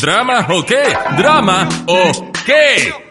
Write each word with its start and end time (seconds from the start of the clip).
¿Drama 0.00 0.46
o 0.50 0.62
qué? 0.64 0.94
¿Drama 1.16 1.68
o 1.86 2.30
qué? 2.44 3.05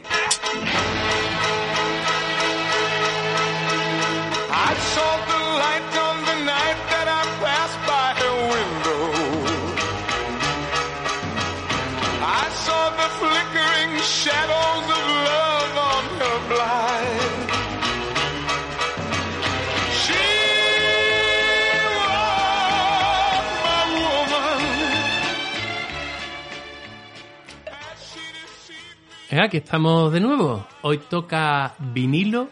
Aquí 29.43 29.57
estamos 29.57 30.13
de 30.13 30.21
nuevo. 30.21 30.65
Hoy 30.81 30.97
toca 31.09 31.75
vinilo 31.77 32.47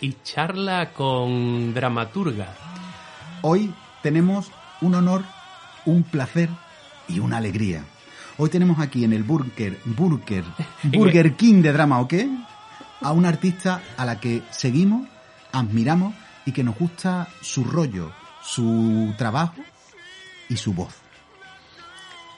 y 0.00 0.14
charla 0.22 0.92
con 0.92 1.74
dramaturga. 1.74 2.54
Hoy 3.42 3.74
tenemos 4.02 4.50
un 4.80 4.94
honor, 4.94 5.24
un 5.84 6.04
placer 6.04 6.48
y 7.08 7.18
una 7.18 7.38
alegría. 7.38 7.84
Hoy 8.36 8.50
tenemos 8.50 8.78
aquí 8.78 9.04
en 9.04 9.12
el 9.12 9.22
Burger, 9.24 9.80
Burger, 9.84 10.44
Burger 10.84 11.34
King 11.34 11.60
de 11.60 11.72
Drama, 11.72 12.00
¿o 12.00 12.06
qué? 12.06 12.28
A 13.00 13.12
una 13.12 13.30
artista 13.30 13.82
a 13.96 14.04
la 14.04 14.20
que 14.20 14.42
seguimos, 14.50 15.08
admiramos 15.50 16.14
y 16.46 16.52
que 16.52 16.62
nos 16.62 16.78
gusta 16.78 17.28
su 17.40 17.64
rollo, 17.64 18.12
su 18.42 19.12
trabajo 19.18 19.56
y 20.48 20.56
su 20.56 20.72
voz. 20.72 21.07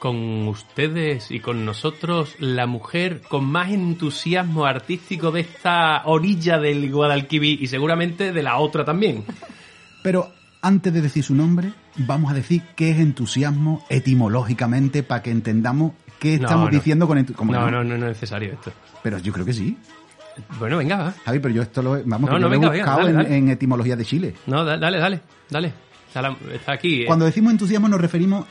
Con 0.00 0.48
ustedes 0.48 1.30
y 1.30 1.38
con 1.40 1.64
nosotros, 1.64 2.34
la 2.40 2.66
mujer 2.66 3.20
con 3.28 3.45
más 3.45 3.70
entusiasmo 3.70 4.64
artístico 4.64 5.30
de 5.30 5.42
esta 5.42 6.02
orilla 6.07 6.59
del 6.59 6.90
Guadalquivir 6.90 7.62
y 7.62 7.66
seguramente 7.68 8.32
de 8.32 8.42
la 8.42 8.57
otra 8.57 8.84
también. 8.84 9.24
Pero 10.02 10.32
antes 10.62 10.92
de 10.92 11.02
decir 11.02 11.23
su 11.23 11.34
nombre, 11.34 11.73
vamos 11.96 12.30
a 12.30 12.34
decir 12.34 12.62
qué 12.74 12.90
es 12.92 12.98
entusiasmo 12.98 13.84
etimológicamente 13.90 15.02
para 15.02 15.23
que 15.23 15.30
entendamos 15.30 15.92
qué 16.18 16.35
estamos 16.37 16.66
no. 16.66 16.70
diciendo 16.70 17.07
con 17.07 17.18
entusiasmo. 17.18 17.52
No, 17.52 17.70
no, 17.70 17.85
no, 17.85 17.96
no 17.98 18.07
es 18.07 18.12
necesario 18.14 18.54
esto. 18.54 18.73
Pero 19.02 19.18
yo 19.18 19.32
creo 19.35 19.45
que 19.45 19.52
sí. 19.52 19.76
Bueno, 20.59 20.79
venga, 20.79 20.96
va. 20.96 21.14
Javi, 21.26 21.38
pero 21.40 21.54
yo 21.54 21.60
esto 21.62 21.82
lo 21.82 22.02
vamos, 22.04 22.20
No, 22.23 22.26
que 22.29 22.32
no, 22.32 22.38
yo 22.38 22.40
lo 22.40 22.46
he 22.46 22.51
venga, 22.59 22.70
venga, 22.70 22.85
buscado 22.85 22.98
dale, 23.01 23.10
en, 23.10 23.16
dale. 23.16 23.37
en 23.37 23.48
etimología 23.51 23.96
de 23.96 24.04
Chile. 24.07 24.35
No, 24.46 24.64
da- 24.64 24.79
dale, 24.79 24.98
dale, 24.98 25.20
dale. 25.51 25.73
Está, 26.09 26.23
la- 26.23 26.37
está 26.54 26.73
aquí. 26.73 27.02
eh. 27.02 27.07
Cuando 27.07 27.26
decimos 27.26 27.52
entusiasmo 27.52 27.87
nos 27.88 28.01
referimos 28.01 28.46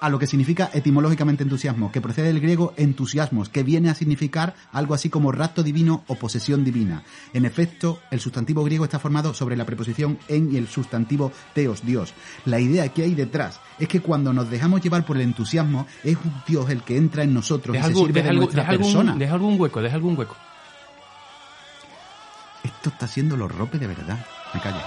a 0.00 0.08
lo 0.10 0.18
que 0.18 0.26
significa 0.26 0.68
etimológicamente 0.74 1.42
entusiasmo, 1.44 1.90
que 1.90 2.00
procede 2.02 2.26
del 2.28 2.40
griego 2.40 2.74
entusiasmos, 2.76 3.48
que 3.48 3.62
viene 3.62 3.88
a 3.88 3.94
significar 3.94 4.54
algo 4.72 4.92
así 4.94 5.08
como 5.08 5.32
rapto 5.32 5.62
divino 5.62 6.04
o 6.08 6.16
posesión 6.16 6.62
divina. 6.64 7.02
En 7.32 7.44
efecto, 7.46 8.00
el 8.10 8.20
sustantivo 8.20 8.62
griego 8.64 8.84
está 8.84 8.98
formado 8.98 9.32
sobre 9.32 9.56
la 9.56 9.64
preposición 9.64 10.18
en 10.28 10.52
y 10.52 10.58
el 10.58 10.68
sustantivo 10.68 11.32
teos, 11.54 11.84
Dios. 11.86 12.12
La 12.44 12.60
idea 12.60 12.88
que 12.90 13.02
hay 13.04 13.14
detrás 13.14 13.60
es 13.78 13.88
que 13.88 14.00
cuando 14.00 14.32
nos 14.34 14.50
dejamos 14.50 14.82
llevar 14.82 15.06
por 15.06 15.16
el 15.16 15.22
entusiasmo, 15.22 15.86
es 16.02 16.16
un 16.16 16.34
Dios 16.46 16.68
el 16.68 16.82
que 16.82 16.96
entra 16.98 17.22
en 17.22 17.32
nosotros 17.32 17.72
Deja 17.72 17.88
y 17.90 17.94
se 17.94 17.98
sirve 18.00 18.12
deja 18.20 18.28
de 18.28 18.34
nuestra 18.36 18.60
deja 18.62 18.72
algún- 18.72 18.86
persona. 18.86 19.14
deja 19.16 19.32
algún 19.34 19.60
hueco, 19.60 19.80
deja 19.80 19.94
algún 19.96 20.18
hueco. 20.18 20.36
Esto 22.62 22.90
está 22.90 23.06
siendo 23.06 23.36
los 23.36 23.50
ropes 23.54 23.80
de 23.80 23.86
verdad. 23.86 24.24
Me 24.52 24.60
callo. 24.60 24.78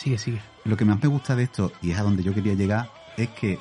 Sigue, 0.00 0.16
sigue. 0.16 0.40
Lo 0.64 0.78
que 0.78 0.86
más 0.86 1.02
me 1.02 1.08
gusta 1.08 1.36
de 1.36 1.42
esto, 1.42 1.72
y 1.82 1.90
es 1.90 1.98
a 1.98 2.02
donde 2.02 2.22
yo 2.22 2.32
quería 2.32 2.54
llegar, 2.54 2.90
es 3.18 3.28
que 3.28 3.58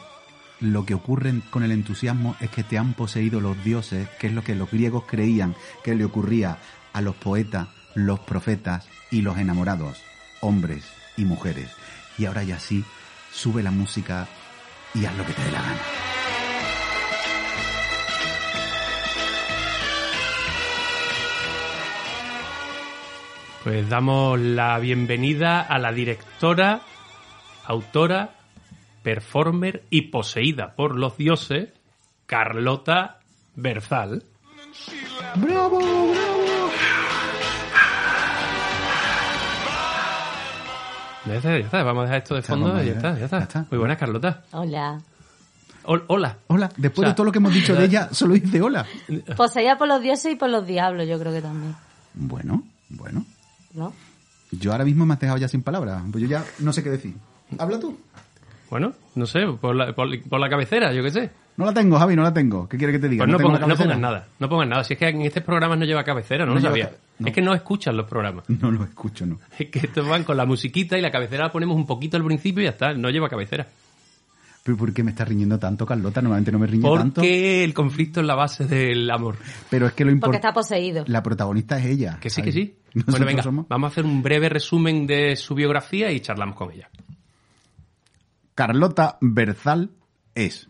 lo 0.61 0.85
que 0.85 0.93
ocurre 0.93 1.33
con 1.49 1.63
el 1.63 1.71
entusiasmo 1.73 2.37
es 2.39 2.49
que 2.49 2.63
te 2.63 2.77
han 2.77 2.93
poseído 2.93 3.41
los 3.41 3.61
dioses, 3.61 4.07
que 4.21 4.27
es 4.27 4.33
lo 4.33 4.41
que 4.41 4.55
los 4.55 4.71
griegos 4.71 5.03
creían 5.05 5.53
que 5.83 5.95
le 5.95 6.05
ocurría 6.05 6.57
a 6.93 7.01
los 7.01 7.15
poetas, 7.15 7.67
los 7.93 8.21
profetas 8.21 8.87
y 9.11 9.21
los 9.21 9.37
enamorados, 9.37 10.01
hombres 10.39 10.85
y 11.17 11.25
mujeres. 11.25 11.71
Y 12.17 12.25
ahora 12.25 12.43
ya 12.43 12.57
sí, 12.57 12.85
sube 13.33 13.61
la 13.61 13.71
música 13.71 14.25
y 14.95 15.03
haz 15.03 15.17
lo 15.17 15.25
que 15.25 15.33
te 15.33 15.43
dé 15.43 15.51
la 15.51 15.61
gana. 15.61 16.08
Pues 23.63 23.89
damos 23.89 24.39
la 24.39 24.79
bienvenida 24.79 25.61
a 25.61 25.77
la 25.79 25.91
directora, 25.91 26.81
autora, 27.65 28.31
performer 29.03 29.83
y 29.89 30.03
poseída 30.03 30.75
por 30.75 30.95
los 30.97 31.17
dioses, 31.17 31.69
Carlota 32.25 33.19
Berzal. 33.55 34.23
¡Bravo, 35.35 35.79
bravo! 35.79 36.69
Ya 41.25 41.35
está, 41.35 41.49
ya 41.59 41.65
está, 41.65 41.83
vamos 41.83 42.01
a 42.01 42.03
dejar 42.05 42.17
esto 42.19 42.35
de 42.35 42.41
fondo 42.41 42.81
y 42.81 42.85
ya 42.87 42.91
ya, 42.91 42.91
está, 42.93 43.19
ya 43.19 43.25
está. 43.25 43.37
ya 43.39 43.43
está. 43.43 43.65
Muy 43.69 43.77
buena, 43.77 43.97
Carlota. 43.97 44.43
Hola. 44.51 44.99
Hol- 45.83 46.05
hola. 46.07 46.37
Hola, 46.47 46.69
después 46.77 46.99
O 46.99 47.01
sea, 47.01 47.09
de 47.09 47.15
todo 47.15 47.25
lo 47.25 47.31
que 47.31 47.37
hemos 47.39 47.53
dicho 47.53 47.75
de 47.75 47.85
ella, 47.85 48.09
solo 48.13 48.33
dice 48.35 48.61
hola. 48.61 48.85
Poseída 49.35 49.77
por 49.77 49.87
los 49.89 50.01
dioses 50.01 50.31
y 50.33 50.35
por 50.37 50.49
los 50.49 50.65
diablos, 50.65 51.07
yo 51.07 51.19
creo 51.19 51.33
que 51.33 51.41
también. 51.41 51.75
Bueno, 52.13 52.63
bueno. 52.89 53.25
¿No? 53.79 53.93
Yo 54.51 54.71
ahora 54.71 54.83
mismo 54.85 55.05
me 55.05 55.13
has 55.13 55.19
dejado 55.19 55.37
ya 55.39 55.47
sin 55.47 55.61
palabras, 55.63 56.01
pues 56.11 56.21
yo 56.23 56.29
ya 56.29 56.43
no 56.59 56.73
sé 56.73 56.83
qué 56.83 56.89
decir. 56.89 57.13
Habla 57.57 57.79
tú. 57.79 57.97
Bueno, 58.69 58.93
no 59.15 59.25
sé, 59.25 59.45
por 59.59 59.75
la, 59.75 59.93
por, 59.93 60.07
por 60.23 60.39
la 60.39 60.49
cabecera, 60.49 60.93
yo 60.93 61.01
qué 61.03 61.11
sé. 61.11 61.29
No 61.57 61.65
la 61.65 61.73
tengo, 61.73 61.97
Javi, 61.97 62.15
no 62.15 62.23
la 62.23 62.33
tengo. 62.33 62.69
¿Qué 62.69 62.77
quiere 62.77 62.93
que 62.93 62.99
te 62.99 63.09
diga? 63.09 63.25
Pues 63.25 63.31
no, 63.31 63.37
ponga- 63.39 63.59
no 63.65 63.75
pongas 63.75 63.99
nada, 63.99 64.27
no 64.39 64.47
pongas 64.49 64.67
nada. 64.69 64.83
Si 64.83 64.93
es 64.93 64.99
que 64.99 65.07
en 65.09 65.21
estos 65.23 65.43
programas 65.43 65.77
no 65.79 65.85
lleva 65.85 66.03
cabecera, 66.03 66.45
no, 66.45 66.53
No 66.53 66.59
lo 66.59 66.67
sabía. 66.67 66.91
no. 67.19 67.27
Es 67.27 67.33
que 67.33 67.41
no 67.41 67.53
escuchan 67.53 67.97
los 67.97 68.05
programas. 68.07 68.45
No 68.61 68.69
lo 68.71 68.83
escucho, 68.83 69.25
no. 69.25 69.39
Es 69.57 69.69
que 69.69 69.79
estos 69.79 70.07
van 70.07 70.23
con 70.23 70.37
la 70.37 70.45
musiquita 70.45 70.97
y 70.97 71.01
la 71.01 71.11
cabecera 71.11 71.45
la 71.45 71.51
ponemos 71.51 71.75
un 71.75 71.85
poquito 71.87 72.15
al 72.17 72.23
principio 72.23 72.61
y 72.61 72.65
ya 72.65 72.71
está, 72.71 72.93
no 72.93 73.09
lleva 73.09 73.27
cabecera. 73.29 73.67
¿Pero 74.63 74.77
por 74.77 74.93
qué 74.93 75.03
me 75.03 75.11
está 75.11 75.25
riñendo 75.25 75.57
tanto, 75.57 75.85
Carlota? 75.85 76.21
Normalmente 76.21 76.51
no 76.51 76.59
me 76.59 76.67
riñe 76.67 76.83
tanto. 76.83 77.21
Porque 77.21 77.63
el 77.63 77.73
conflicto 77.73 78.19
es 78.19 78.25
la 78.25 78.35
base 78.35 78.65
del 78.65 79.09
amor. 79.09 79.37
Pero 79.69 79.87
es 79.87 79.93
que 79.93 80.03
lo 80.03 80.09
Porque 80.09 80.15
importante... 80.15 80.47
está 80.47 80.53
poseído. 80.53 81.03
La 81.07 81.23
protagonista 81.23 81.79
es 81.79 81.85
ella. 81.85 82.17
Que 82.19 82.29
sí, 82.29 82.41
que 82.41 82.51
sí. 82.51 82.75
Nosotros 82.93 83.13
Bueno, 83.13 83.25
venga, 83.25 83.43
somos 83.43 83.67
vamos 83.67 83.89
a 83.89 83.91
hacer 83.91 84.05
un 84.05 84.21
breve 84.21 84.49
resumen 84.49 85.07
de 85.07 85.35
su 85.35 85.55
biografía 85.55 86.11
y 86.11 86.19
charlamos 86.19 86.55
con 86.55 86.71
ella. 86.71 86.89
Carlota 88.55 89.17
Berzal 89.21 89.91
es 90.35 90.69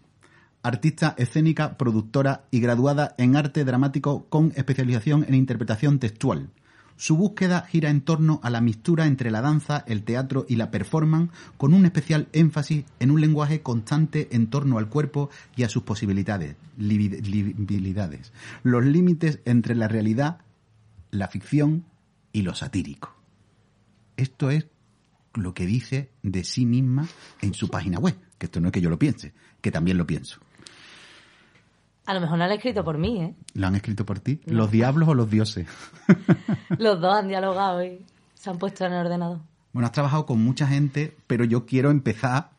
artista 0.61 1.15
escénica, 1.17 1.77
productora 1.77 2.43
y 2.51 2.59
graduada 2.59 3.15
en 3.17 3.35
arte 3.35 3.63
dramático 3.63 4.27
con 4.29 4.51
especialización 4.55 5.25
en 5.27 5.35
interpretación 5.35 5.99
textual. 5.99 6.49
Su 6.99 7.15
búsqueda 7.15 7.61
gira 7.61 7.89
en 7.89 8.01
torno 8.01 8.41
a 8.43 8.49
la 8.49 8.59
mistura 8.59 9.05
entre 9.05 9.31
la 9.31 9.39
danza, 9.39 9.85
el 9.87 10.03
teatro 10.03 10.45
y 10.49 10.57
la 10.57 10.69
performance, 10.69 11.31
con 11.55 11.73
un 11.73 11.85
especial 11.85 12.27
énfasis 12.33 12.83
en 12.99 13.09
un 13.09 13.21
lenguaje 13.21 13.61
constante 13.61 14.27
en 14.33 14.47
torno 14.47 14.77
al 14.77 14.89
cuerpo 14.89 15.29
y 15.55 15.63
a 15.63 15.69
sus 15.69 15.83
posibilidades, 15.83 16.57
libi- 16.77 17.21
libilidades, 17.21 18.33
los 18.63 18.83
límites 18.83 19.39
entre 19.45 19.75
la 19.75 19.87
realidad, 19.87 20.39
la 21.09 21.29
ficción 21.29 21.85
y 22.33 22.41
lo 22.41 22.53
satírico. 22.53 23.15
Esto 24.17 24.49
es 24.49 24.67
lo 25.35 25.53
que 25.53 25.65
dice 25.65 26.09
de 26.21 26.43
sí 26.43 26.65
misma 26.65 27.07
en 27.41 27.53
su 27.53 27.69
página 27.69 27.97
web. 27.99 28.17
Que 28.37 28.47
esto 28.47 28.59
no 28.59 28.67
es 28.67 28.71
que 28.73 28.81
yo 28.81 28.89
lo 28.89 28.99
piense, 28.99 29.31
que 29.61 29.71
también 29.71 29.97
lo 29.97 30.05
pienso. 30.05 30.41
A 32.09 32.13
lo 32.15 32.21
mejor 32.21 32.39
no 32.39 32.45
lo 32.47 32.51
ha 32.51 32.55
escrito 32.55 32.83
por 32.83 32.97
mí, 32.97 33.21
¿eh? 33.21 33.35
¿Lo 33.53 33.67
han 33.67 33.75
escrito 33.75 34.03
por 34.03 34.19
ti? 34.19 34.41
¿Los 34.47 34.71
diablos 34.71 35.07
o 35.09 35.13
los 35.13 35.29
dioses? 35.29 35.67
Los 36.79 36.99
dos 36.99 37.15
han 37.15 37.27
dialogado 37.27 37.83
y 37.85 38.03
se 38.33 38.49
han 38.49 38.57
puesto 38.57 38.83
en 38.83 38.93
el 38.93 39.05
ordenador. 39.05 39.41
Bueno, 39.73 39.85
has 39.85 39.91
trabajado 39.91 40.25
con 40.25 40.43
mucha 40.43 40.65
gente, 40.65 41.15
pero 41.27 41.43
yo 41.43 41.67
quiero 41.67 41.91
empezar 41.91 42.49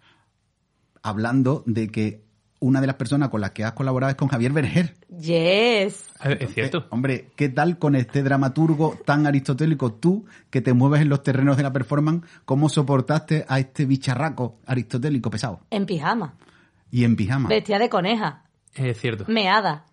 hablando 1.02 1.64
de 1.66 1.88
que 1.88 2.22
una 2.60 2.80
de 2.80 2.86
las 2.86 2.94
personas 2.94 3.30
con 3.30 3.40
las 3.40 3.50
que 3.50 3.64
has 3.64 3.72
colaborado 3.72 4.10
es 4.10 4.16
con 4.16 4.28
Javier 4.28 4.52
Berger. 4.52 4.94
Yes. 5.08 6.10
Eh, 6.22 6.38
Es 6.38 6.54
cierto. 6.54 6.78
Eh, 6.78 6.86
hombre, 6.90 7.30
¿qué 7.34 7.48
tal 7.48 7.76
con 7.76 7.96
este 7.96 8.22
dramaturgo 8.22 9.00
tan 9.04 9.26
aristotélico 9.26 9.94
tú 9.94 10.26
que 10.50 10.60
te 10.60 10.74
mueves 10.74 11.00
en 11.00 11.08
los 11.08 11.24
terrenos 11.24 11.56
de 11.56 11.64
la 11.64 11.72
performance? 11.72 12.24
¿Cómo 12.44 12.68
soportaste 12.68 13.46
a 13.48 13.58
este 13.58 13.84
bicharraco 13.84 14.60
aristotélico 14.64 15.28
pesado? 15.28 15.58
En 15.70 15.86
pijama. 15.86 16.34
Y 16.92 17.02
en 17.02 17.16
pijama. 17.16 17.48
Vestida 17.48 17.80
de 17.80 17.88
coneja. 17.88 18.44
Es 18.74 19.00
cierto. 19.00 19.24
Meada. 19.28 19.84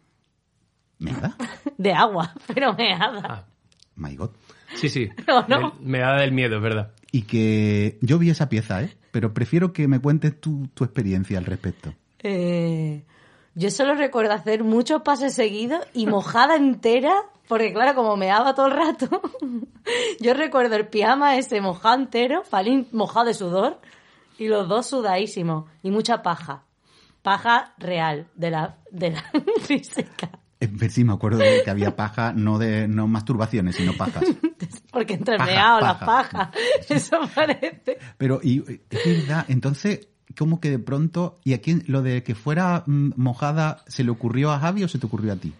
¿Nada? 0.99 1.35
De 1.77 1.93
agua, 1.93 2.33
pero 2.47 2.73
meada. 2.73 3.21
Ah, 3.23 3.45
My 3.95 4.15
God. 4.15 4.31
sí, 4.75 4.89
sí. 4.89 5.09
¿O 5.27 5.43
no? 5.47 5.73
Me, 5.79 5.91
me 5.91 5.99
da 5.99 6.17
del 6.17 6.31
miedo, 6.31 6.57
es 6.57 6.61
verdad. 6.61 6.91
Y 7.11 7.23
que 7.23 7.97
yo 8.01 8.17
vi 8.19 8.29
esa 8.29 8.49
pieza, 8.49 8.81
¿eh? 8.83 8.95
Pero 9.11 9.33
prefiero 9.33 9.73
que 9.73 9.87
me 9.87 9.99
cuentes 9.99 10.39
tu, 10.39 10.67
tu 10.73 10.83
experiencia 10.83 11.37
al 11.37 11.45
respecto. 11.45 11.93
Eh, 12.19 13.03
yo 13.55 13.71
solo 13.71 13.95
recuerdo 13.95 14.33
hacer 14.33 14.63
muchos 14.63 15.01
pases 15.03 15.33
seguidos 15.33 15.85
y 15.93 16.05
mojada 16.07 16.55
entera, 16.55 17.13
porque 17.47 17.73
claro, 17.73 17.95
como 17.95 18.17
meaba 18.17 18.53
todo 18.53 18.67
el 18.67 18.73
rato, 18.73 19.21
yo 20.19 20.33
recuerdo 20.33 20.75
el 20.75 20.87
pijama 20.87 21.37
ese 21.37 21.61
mojado 21.61 21.95
entero, 21.95 22.43
Falín 22.43 22.87
mojado 22.91 23.27
de 23.27 23.33
sudor, 23.33 23.79
Y 24.37 24.47
los 24.47 24.67
dos 24.67 24.85
sudadísimos. 24.87 25.65
Y 25.81 25.89
mucha 25.91 26.21
paja. 26.21 26.63
Paja 27.27 27.73
real 27.77 28.29
de 28.35 28.51
la, 28.51 28.77
de 28.89 29.09
la 29.11 29.21
física. 29.61 30.29
Eh, 30.61 30.69
Sí, 30.89 31.03
me 31.03 31.11
acuerdo 31.11 31.39
de 31.39 31.61
que 31.61 31.69
había 31.69 31.93
paja, 31.97 32.31
no 32.31 32.57
de 32.57 32.87
no 32.87 33.05
masturbaciones, 33.09 33.75
sino 33.75 33.91
pajas. 33.97 34.23
Porque 34.93 35.15
entre 35.15 35.37
Paja, 35.37 35.99
paja. 35.99 36.05
pajas. 36.05 36.49
Eso 36.89 37.19
parece. 37.35 37.97
Pero, 38.17 38.39
y 38.41 38.63
es 38.89 39.05
verdad, 39.27 39.43
entonces, 39.49 40.07
como 40.37 40.61
que 40.61 40.69
de 40.69 40.79
pronto, 40.79 41.37
¿y 41.43 41.53
a 41.53 41.59
quién, 41.59 41.83
lo 41.87 42.01
de 42.01 42.23
que 42.23 42.33
fuera 42.33 42.83
mm, 42.87 43.09
mojada, 43.17 43.83
se 43.87 44.05
le 44.05 44.11
ocurrió 44.11 44.51
a 44.51 44.59
Javi 44.59 44.85
o 44.85 44.87
se 44.87 44.97
te 44.97 45.05
ocurrió 45.05 45.33
a 45.33 45.35
ti? 45.35 45.53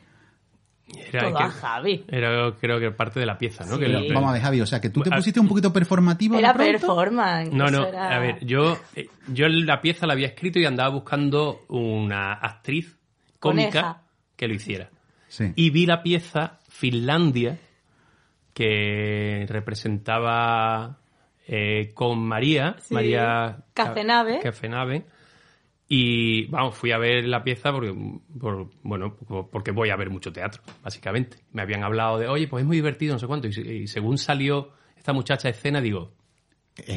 Era, 0.95 1.22
Todo 1.24 1.38
que- 1.38 1.44
a 1.44 1.50
Javi. 1.50 2.06
era, 2.07 2.51
creo 2.60 2.80
que 2.80 2.92
parte 2.92 3.19
de 3.19 3.25
la 3.25 3.38
pieza, 3.38 3.66
¿no? 3.66 3.74
Sí. 3.75 3.80
Que 3.81 3.88
lo- 3.89 4.13
Vamos 4.13 4.30
a 4.30 4.34
ver, 4.34 4.42
Javi, 4.42 4.62
o 4.62 4.66
sea, 4.66 4.80
que 4.80 4.89
tú 4.89 5.01
te 5.01 5.10
Ah, 5.12 5.18
pusiste 5.18 5.39
un 5.39 5.48
poquito 5.48 5.74
performativo. 5.74 6.38
Era 6.39 6.54
pronto. 6.54 6.72
performance. 6.72 7.51
No, 7.54 7.69
no, 7.69 7.88
era- 7.88 8.16
a 8.16 8.19
ver, 8.19 8.45
yo, 8.45 8.78
eh, 8.95 9.07
yo 9.28 9.48
la 9.50 9.81
pieza 9.81 10.07
la 10.07 10.13
había 10.13 10.28
escrito 10.28 10.60
y 10.60 10.66
andaba 10.66 10.89
buscando 10.89 11.66
una 11.68 12.34
actriz 12.34 12.98
cómica 13.39 13.69
Coneja. 13.81 14.01
que 14.38 14.48
lo 14.48 14.54
hiciera. 14.54 14.89
Sí. 15.28 15.51
Y 15.56 15.69
vi 15.72 15.86
la 15.86 16.01
pieza 16.01 16.60
Finlandia, 16.69 17.57
que 18.54 19.45
representaba 19.50 20.98
eh, 21.50 21.92
con 21.94 22.19
María, 22.19 22.75
Sí, 22.80 22.94
María 22.94 23.57
Ca- 23.74 23.86
Cacenave. 24.44 25.06
Y 25.89 26.48
vamos, 26.48 26.75
fui 26.75 26.92
a 26.92 26.98
ver 26.98 27.25
la 27.25 27.44
pieza 27.44 27.72
porque, 27.72 27.94
por- 28.39 28.69
bueno, 28.84 29.16
porque 29.51 29.72
voy 29.72 29.89
a 29.89 29.95
ver 29.95 30.10
mucho 30.10 30.34
teatro, 30.34 30.62
básicamente. 30.84 31.38
Me 31.54 31.62
habían 31.62 31.84
hablado 31.84 32.18
de, 32.19 32.28
oye, 32.28 32.48
pues 32.48 32.62
es 32.63 32.68
muy 32.68 32.75
divertido, 32.78 33.13
no 33.13 33.19
sé 33.19 33.28
cuánto. 33.28 33.48
Y, 33.48 33.54
se- 33.54 33.62
y 33.62 33.88
según 33.88 34.18
salió 34.18 34.72
esta 34.98 35.13
muchacha 35.13 35.48
a 35.48 35.51
escena, 35.51 35.80
digo. 35.81 36.12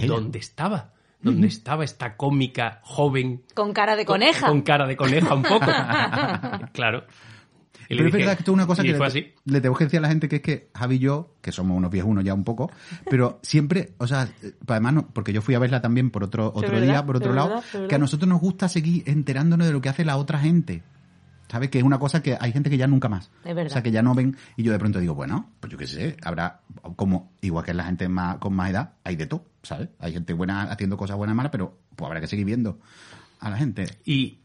¿dónde 0.07 0.39
estaba? 0.41 0.93
¿Dónde 1.23 1.47
estaba 1.47 1.85
esta 1.85 2.17
cómica 2.17 2.81
joven 2.83 3.43
Con 3.55 3.73
cara 3.73 3.95
de 3.95 4.05
coneja. 4.07 4.47
con 4.49 4.63
cara 4.63 4.87
de 4.87 4.97
coneja 4.97 5.35
un 5.35 5.43
poco. 5.43 5.67
claro. 6.73 7.05
Y 7.91 7.97
Pero 7.97 8.07
es 8.09 8.13
dije- 8.15 8.19
verdad 8.25 8.37
que 8.37 8.43
esto 8.43 8.53
es 8.53 8.55
una 8.55 8.67
cosa 8.69 8.83
que 8.85 8.93
le, 8.93 9.05
así. 9.05 9.33
le 9.45 9.61
tengo 9.61 9.75
que 9.75 9.85
decir 9.85 9.99
a 9.99 10.03
la 10.03 10.09
gente 10.09 10.29
que 10.29 10.37
es 10.37 10.43
que 10.43 10.71
Javi 10.75 10.95
y 10.95 10.99
yo, 11.01 11.35
que 11.43 11.51
somos 11.51 11.77
unos 11.77 11.91
viejunos 11.91 12.23
ya 12.23 12.33
un 12.33 12.45
poco, 12.45 12.71
pero 13.11 13.41
siempre, 13.43 13.95
o 13.99 14.07
sea, 14.07 14.29
además, 14.69 14.95
no, 14.95 15.09
porque 15.09 15.33
yo 15.33 15.43
fui 15.43 15.57
a 15.57 15.59
verla 15.59 15.81
también 15.83 16.11
por 16.11 16.23
otro, 16.23 16.53
otro 16.55 16.71
verdad, 16.71 16.87
día, 16.87 17.05
por 17.05 17.17
otro 17.17 17.33
lado, 17.35 17.63
verdad. 17.73 17.89
que 17.89 17.95
a 17.97 17.99
nosotros 17.99 18.29
nos 18.29 18.41
gusta 18.41 18.69
seguir 18.69 19.03
enterándonos 19.07 19.67
de 19.67 19.73
lo 19.73 19.81
que 19.81 19.89
hace 19.89 20.05
la 20.05 20.17
otra 20.17 20.39
gente. 20.39 20.83
¿Sabes? 21.49 21.69
Que 21.69 21.79
es 21.79 21.85
una 21.85 21.99
cosa 21.99 22.23
que 22.23 22.39
hay 22.41 22.53
gente 22.53 22.71
que 22.71 22.77
ya 22.77 22.87
nunca 22.87 23.09
más. 23.09 23.29
Es 23.45 23.57
verdad. 23.57 23.67
O 23.67 23.71
sea, 23.71 23.83
que 23.83 23.91
ya 23.91 24.03
no 24.03 24.15
ven. 24.15 24.37
Y 24.57 24.63
yo 24.63 24.71
de 24.71 24.79
pronto 24.79 25.01
digo, 25.01 25.17
bueno, 25.17 25.51
pues 25.59 25.73
yo 25.73 25.77
qué 25.77 25.89
sé, 25.89 26.17
habrá, 26.23 26.61
como, 26.95 27.33
igual 27.41 27.65
que 27.65 27.75
la 27.75 27.83
gente 27.83 28.09
más, 28.09 28.37
con 28.39 28.55
más 28.55 28.71
edad, 28.71 28.93
hay 29.03 29.17
de 29.17 29.27
todo, 29.27 29.47
¿sabes? 29.65 29.89
Hay 29.99 30.13
gente 30.13 30.33
buena 30.33 30.63
haciendo 30.71 30.97
cosas 30.97 31.17
buenas 31.17 31.35
y 31.35 31.37
malas, 31.39 31.51
pero 31.51 31.77
pues 31.97 32.07
habrá 32.07 32.21
que 32.21 32.29
seguir 32.29 32.47
viendo 32.47 32.79
a 33.41 33.51
la 33.51 33.57
gente. 33.57 33.85
Y 34.05 34.39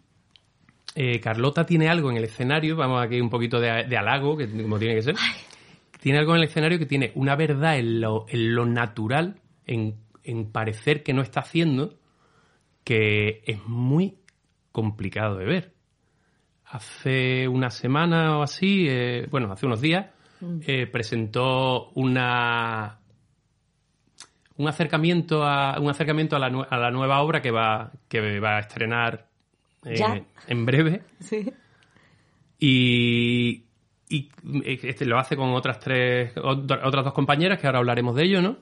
eh, 0.95 1.19
Carlota 1.19 1.65
tiene 1.65 1.89
algo 1.89 2.09
en 2.09 2.17
el 2.17 2.23
escenario, 2.23 2.77
vamos 2.77 3.03
aquí 3.03 3.19
un 3.19 3.29
poquito 3.29 3.59
de, 3.59 3.83
de 3.83 3.97
halago, 3.97 4.37
que 4.37 4.49
como 4.49 4.79
tiene 4.79 4.95
que 4.95 5.01
ser. 5.01 5.15
Tiene 5.99 6.19
algo 6.19 6.31
en 6.33 6.37
el 6.37 6.47
escenario 6.47 6.79
que 6.79 6.85
tiene 6.85 7.11
una 7.15 7.35
verdad 7.35 7.77
en 7.77 7.99
lo, 7.99 8.25
en 8.29 8.55
lo 8.55 8.65
natural, 8.65 9.41
en, 9.65 9.95
en 10.23 10.51
parecer 10.51 11.03
que 11.03 11.13
no 11.13 11.21
está 11.21 11.41
haciendo, 11.41 11.99
que 12.85 13.41
es 13.45 13.65
muy 13.65 14.19
complicado 14.71 15.37
de 15.37 15.45
ver. 15.45 15.73
Hace 16.65 17.47
una 17.47 17.69
semana 17.69 18.37
o 18.37 18.43
así, 18.43 18.85
eh, 18.87 19.27
bueno, 19.29 19.51
hace 19.51 19.65
unos 19.65 19.81
días, 19.81 20.07
eh, 20.65 20.87
presentó 20.87 21.89
una 21.95 22.99
un 24.57 24.67
acercamiento 24.69 25.43
a 25.43 25.79
un 25.79 25.89
acercamiento 25.89 26.35
a 26.37 26.39
la, 26.39 26.47
a 26.47 26.77
la 26.77 26.91
nueva 26.91 27.21
obra 27.21 27.41
que 27.41 27.51
va 27.51 27.91
que 28.07 28.39
va 28.39 28.57
a 28.57 28.59
estrenar 28.59 29.27
eh, 29.85 29.95
Ya. 29.95 30.21
en 30.47 30.65
breve 30.65 31.01
Sí. 31.19 31.51
y, 32.59 33.63
y 34.09 34.29
este 34.63 35.05
lo 35.05 35.17
hace 35.19 35.35
con 35.35 35.49
otras 35.53 35.79
tres 35.79 36.33
otra- 36.37 36.87
otras 36.87 37.03
dos 37.05 37.13
compañeras 37.13 37.59
que 37.59 37.67
ahora 37.67 37.79
hablaremos 37.79 38.15
de 38.15 38.23
ello 38.25 38.41
no 38.41 38.57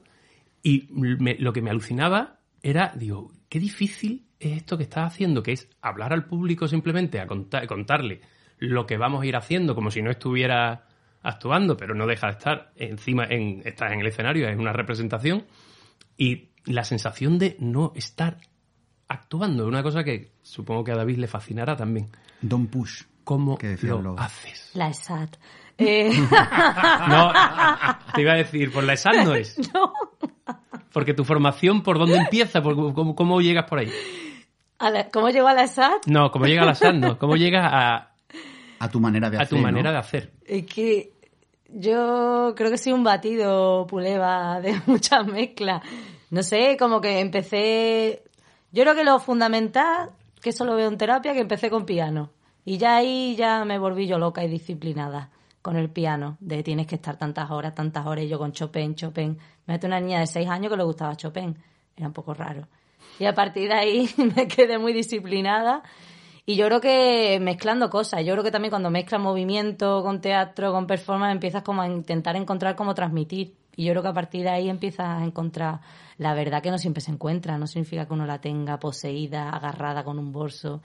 y 0.62 0.88
me- 0.92 1.36
lo 1.38 1.52
que 1.54 1.62
me 1.62 1.70
alucinaba 1.70 2.40
era 2.62 2.94
digo 2.96 3.31
qué 3.50 3.60
difícil 3.60 4.25
es 4.40 4.58
esto 4.58 4.78
que 4.78 4.84
estás 4.84 5.06
haciendo 5.14 5.44
que 5.44 5.52
es 5.54 5.70
hablar 5.81 6.14
al 6.14 6.25
público 6.25 6.68
simplemente 6.68 7.20
a 7.20 7.28
contar, 7.28 7.68
contarle 7.68 8.22
lo 8.60 8.86
que 8.86 8.98
vamos 8.98 9.22
a 9.24 9.25
ir 9.25 9.36
haciendo 9.36 9.75
como 9.75 9.92
si 9.92 10.02
no 10.02 10.10
estuviera 10.12 10.88
actuando 11.22 11.78
pero 11.78 11.94
no 11.96 12.08
deja 12.08 12.28
de 12.28 12.34
estar 12.34 12.72
encima 12.75 13.25
en 13.30 13.62
estás 13.66 13.92
en 13.92 14.00
el 14.02 14.08
escenario 14.08 14.48
es 14.48 14.58
una 14.58 14.74
representación 14.74 15.46
y 16.18 16.50
la 16.66 16.84
sensación 16.84 17.38
de 17.40 17.58
no 17.60 17.92
estar 17.96 18.38
actuando 19.13 19.65
una 19.68 19.81
cosa 19.83 20.04
que 20.04 20.31
supongo 20.42 20.83
que 20.83 20.92
a 20.92 20.95
David 20.95 21.18
le 21.18 21.27
fascinará 21.27 21.75
también 21.75 22.10
Don't 22.42 22.69
push. 22.69 23.04
cómo 23.24 23.57
Que 23.57 23.77
lo 23.83 24.01
los- 24.01 24.19
haces 24.19 24.71
La 24.74 24.89
ESAT. 24.89 25.38
Eh, 25.80 26.12
no, 27.10 27.31
te 28.13 28.21
iba 28.21 28.33
a 28.33 28.36
decir, 28.36 28.71
por 28.71 28.83
la 28.83 28.94
ESAD 28.94 29.24
no 29.25 29.33
es. 29.33 29.56
Porque 30.94 31.15
tu 31.15 31.24
formación, 31.25 31.81
¿por 31.81 31.98
dónde 31.98 32.18
empieza? 32.18 32.62
¿Por 32.62 32.75
cómo, 32.94 33.15
cómo 33.15 33.42
llegas 33.42 33.65
por 33.68 33.80
ahí? 33.80 33.89
a 34.77 34.89
la- 34.92 35.10
¿Cómo 35.10 35.30
llegó 35.30 35.48
a 35.48 35.54
la 35.56 35.63
ESAT? 35.63 36.06
No, 36.06 36.30
¿cómo 36.30 36.45
llega 36.45 36.62
a 36.62 36.65
la 36.65 36.71
ESAD? 36.74 36.94
No, 36.94 37.18
¿cómo 37.18 37.36
llegas 37.38 37.65
a, 37.71 38.12
A 38.80 38.89
tu 38.89 39.00
manera 39.00 39.30
de 39.31 39.38
a 39.38 39.42
hacer. 39.42 39.57
tu 39.57 39.63
manera 39.63 39.89
¿no? 39.89 39.94
de 39.94 39.98
hacer? 39.98 40.31
Es 40.45 40.65
que 40.68 41.12
yo 41.69 42.54
creo 42.56 42.69
que 42.69 42.77
soy 42.77 42.94
un 42.94 43.04
batido 43.04 43.88
puleva 43.88 44.62
de 44.62 44.80
muchas 44.86 45.25
mezclas. 45.25 45.81
No 46.30 46.44
sé, 46.44 46.77
como 46.77 47.01
que 47.01 47.19
empecé. 47.19 48.24
Yo 48.74 48.81
creo 48.81 48.96
que 48.96 49.04
lo 49.04 49.20
fundamental, 49.20 50.10
que 50.42 50.50
eso 50.50 50.66
lo 50.66 50.75
veo 50.75 50.88
en 50.88 50.98
terapia, 50.98 51.34
que 51.34 51.42
empecé 51.42 51.70
con 51.70 51.86
piano. 51.86 52.31
Y 52.66 52.78
ya 52.80 52.96
ahí 52.96 53.36
ya 53.36 53.64
me 53.66 53.78
volví 53.78 54.08
yo 54.08 54.18
loca 54.18 54.44
y 54.44 54.48
disciplinada 54.48 55.30
con 55.62 55.75
el 55.75 55.92
piano. 55.92 56.38
De 56.40 56.64
tienes 56.64 56.88
que 56.88 56.96
estar 56.96 57.16
tantas 57.18 57.52
horas, 57.52 57.75
tantas 57.75 58.08
horas. 58.08 58.25
Y 58.25 58.30
yo 58.30 58.40
con 58.40 58.52
Chopin, 58.52 58.96
Chopin. 58.96 59.38
Me 59.68 59.80
una 59.84 60.00
niña 60.00 60.20
de 60.20 60.25
seis 60.25 60.50
años 60.50 60.72
que 60.72 60.78
le 60.78 60.84
gustaba 60.84 61.16
Chopin. 61.16 61.56
Era 61.96 62.08
un 62.08 62.14
poco 62.14 62.34
raro. 62.34 62.68
Y 63.20 63.25
a 63.25 63.36
partir 63.36 63.70
de 63.70 63.75
ahí 63.75 64.10
me 64.36 64.48
quedé 64.48 64.80
muy 64.80 64.92
disciplinada. 64.92 65.84
Y 66.48 66.56
yo 66.56 66.66
creo 66.66 66.81
que 66.81 67.38
mezclando 67.40 67.92
cosas, 67.92 68.25
yo 68.25 68.34
creo 68.34 68.44
que 68.44 68.52
también 68.52 68.72
cuando 68.72 68.90
mezclas 68.90 69.22
movimiento 69.22 70.02
con 70.02 70.20
teatro, 70.20 70.74
con 70.74 70.88
performance, 70.88 71.31
empiezas 71.31 71.62
como 71.62 71.84
a 71.84 71.88
intentar 71.88 72.36
encontrar 72.36 72.75
cómo 72.75 72.96
transmitir. 72.96 73.56
Y 73.75 73.86
yo 73.86 73.92
creo 73.94 74.04
que 74.04 74.10
a 74.10 74.14
partir 74.14 74.44
de 74.44 74.50
ahí 74.50 74.70
empiezas 74.70 75.08
a 75.08 75.24
encontrar 75.25 75.81
la 76.18 76.34
verdad 76.36 76.62
que 76.62 76.70
no 76.72 76.78
siempre 76.78 77.02
se 77.02 77.12
encuentra. 77.12 77.58
No 77.58 77.66
significa 77.68 78.06
que 78.06 78.14
uno 78.14 78.25
la 78.25 78.40
tenga 78.40 78.80
poseída, 78.80 79.50
agarrada 79.50 80.04
con 80.04 80.20
un 80.20 80.31
bolso. 80.31 80.81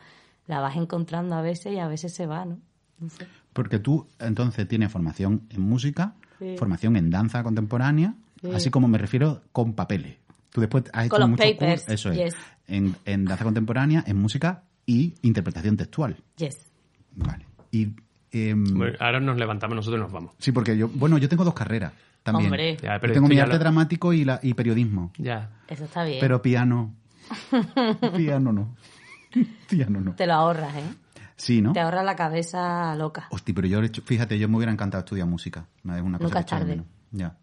La 0.46 0.60
vas 0.60 0.76
encontrando 0.76 1.34
a 1.36 1.42
veces 1.42 1.74
y 1.74 1.78
a 1.78 1.86
veces 1.88 2.14
se 2.14 2.26
va, 2.26 2.44
¿no? 2.46 2.58
No 2.98 3.10
sé. 3.10 3.26
Porque 3.52 3.78
tú 3.78 4.06
entonces 4.18 4.66
tienes 4.66 4.90
formación 4.90 5.42
en 5.50 5.60
música, 5.60 6.14
Sí. 6.38 6.54
formación 6.56 6.96
en 6.96 7.10
danza 7.10 7.42
contemporánea, 7.42 8.14
Sí. 8.40 8.50
así 8.54 8.70
como 8.70 8.88
me 8.88 8.96
refiero 8.98 9.42
con 9.52 9.74
papeles. 9.74 10.16
Tú 10.50 10.60
después 10.62 10.84
has 10.92 11.04
hecho 11.06 11.10
Con 11.10 11.20
los 11.20 11.28
muchos 11.30 11.46
papers, 11.46 11.82
cursos, 11.82 11.94
eso 11.94 12.10
es, 12.12 12.16
yes. 12.34 12.36
en, 12.68 12.96
en 13.04 13.24
danza 13.26 13.44
contemporánea, 13.44 14.02
en 14.06 14.16
música 14.16 14.62
y 14.86 15.14
interpretación 15.22 15.76
textual. 15.76 16.16
Yes. 16.36 16.70
Vale. 17.16 17.44
Y 17.70 17.88
em, 18.30 18.64
Bueno, 18.78 18.96
ahora 19.00 19.20
nos 19.20 19.36
levantamos 19.36 19.76
nosotros 19.76 19.98
y 20.00 20.02
nos 20.04 20.12
vamos. 20.12 20.32
sí, 20.38 20.52
porque 20.52 20.76
yo, 20.78 20.88
bueno, 20.88 21.18
yo 21.18 21.28
tengo 21.28 21.44
dos 21.44 21.54
carreras 21.54 21.92
también. 22.32 22.46
Hombre. 22.52 22.76
Ya, 22.82 23.00
Yo 23.00 23.12
tengo 23.12 23.28
mi 23.28 23.38
arte 23.38 23.54
lo- 23.54 23.58
dramático 23.58 24.12
y, 24.12 24.24
la, 24.24 24.40
y 24.42 24.54
periodismo. 24.54 25.12
Ya. 25.18 25.50
Eso 25.68 25.84
está 25.84 26.04
bien. 26.04 26.18
Pero 26.20 26.40
piano. 26.42 26.94
piano 28.16 28.52
no. 28.52 28.74
piano 29.68 30.00
no. 30.00 30.14
Te 30.14 30.26
lo 30.26 30.34
ahorras, 30.34 30.74
¿eh? 30.76 30.84
Sí, 31.36 31.60
¿no? 31.62 31.72
Te 31.72 31.80
ahorras 31.80 32.04
la 32.04 32.16
cabeza 32.16 32.94
loca. 32.96 33.28
Hostia, 33.30 33.54
pero 33.54 33.68
yo, 33.68 33.80
fíjate, 34.04 34.38
yo 34.38 34.48
me 34.48 34.56
hubiera 34.56 34.72
encantado 34.72 35.00
estudiar 35.04 35.26
música. 35.28 35.66
Es 35.84 36.02
una 36.02 36.18
cosa 36.18 36.24
Nunca 36.28 36.34
que 36.34 36.40
es 36.40 36.46
tarde. 36.46 36.66
menos. 36.70 36.86
Ya. 37.12 37.36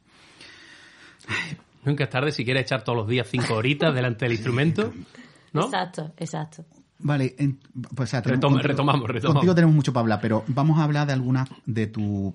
Nunca 1.83 2.03
es 2.03 2.09
tarde 2.09 2.31
si 2.31 2.43
quieres 2.43 2.63
echar 2.63 2.83
todos 2.83 2.97
los 2.97 3.07
días 3.07 3.27
cinco 3.29 3.53
horitas 3.55 3.93
delante 3.93 4.25
del 4.25 4.33
instrumento. 4.33 4.91
¿No? 5.53 5.65
Exacto, 5.65 6.13
exacto. 6.17 6.65
Vale, 6.99 7.35
en- 7.37 7.59
pues, 7.93 8.09
o 8.09 8.11
sea, 8.11 8.21
tenemos- 8.21 8.39
Retoma- 8.41 8.53
contigo- 8.53 8.67
retomamos, 8.67 9.07
retomamos. 9.09 9.35
Contigo 9.39 9.55
tenemos 9.55 9.75
mucho 9.75 9.91
para 9.93 10.01
hablar, 10.03 10.19
pero 10.21 10.43
vamos 10.47 10.79
a 10.79 10.83
hablar 10.83 11.05
de 11.07 11.13
algunas 11.13 11.49
de 11.65 11.87
tu 11.87 12.33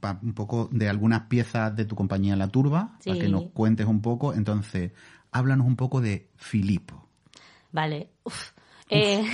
pa- 0.00 0.18
un 0.22 0.34
poco 0.34 0.68
de 0.72 0.88
algunas 0.88 1.22
piezas 1.22 1.74
de 1.76 1.84
tu 1.84 1.94
compañía 1.94 2.34
La 2.36 2.48
Turba, 2.48 2.96
para 3.04 3.18
que 3.18 3.28
nos 3.28 3.44
cuentes 3.52 3.86
un 3.86 4.02
poco. 4.02 4.34
Entonces, 4.34 4.92
háblanos 5.30 5.66
un 5.66 5.76
poco 5.76 6.00
de 6.00 6.28
Filipo. 6.36 7.06
Vale. 7.72 8.10
Uf. 8.24 8.50
Eh, 8.92 9.24